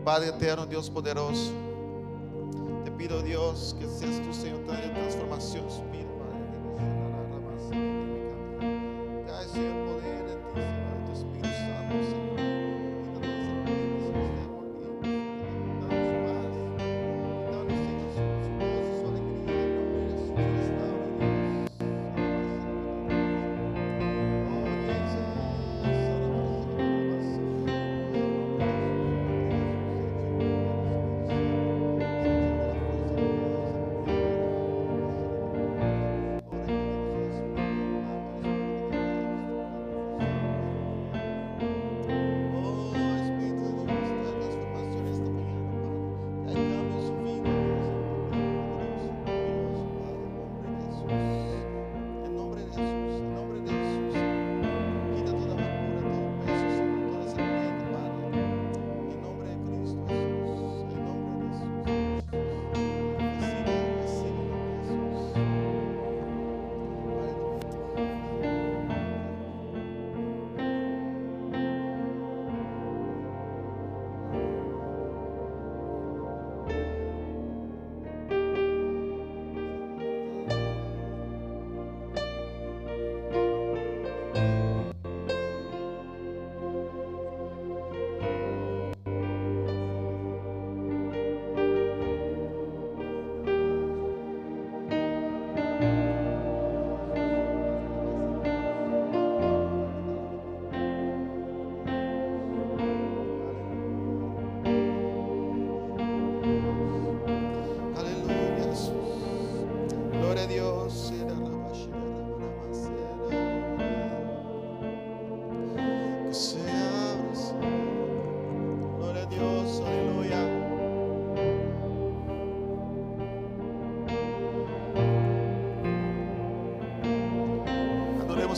Padre 0.03 0.29
eterno, 0.29 0.65
Dios 0.65 0.89
poderoso, 0.89 1.53
pido 3.03 3.21
Dios 3.21 3.75
que 3.77 3.85
seas 3.85 4.21
tu 4.21 4.33
Señor, 4.33 4.63
trae 4.65 4.87
transformación 4.87 5.69
su 5.69 5.83
vida. 5.91 6.02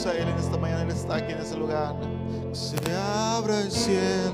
A 0.07 0.13
Él 0.13 0.27
en 0.27 0.37
esta 0.37 0.57
mañana, 0.57 0.83
Él 0.83 0.89
está 0.89 1.15
aquí 1.15 1.33
en 1.33 1.39
ese 1.39 1.57
lugar. 1.57 1.95
Se 2.53 2.77
abre 2.95 3.61
el 3.61 3.71
cielo, 3.71 4.33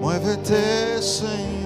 muévete, 0.00 1.00
Señor. 1.00 1.61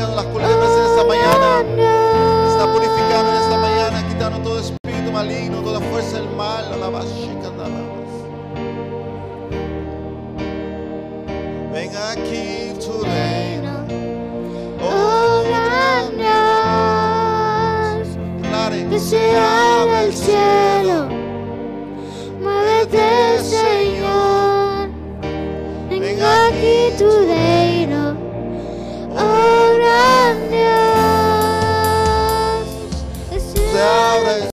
Dios 0.00 0.08
está 0.08 0.49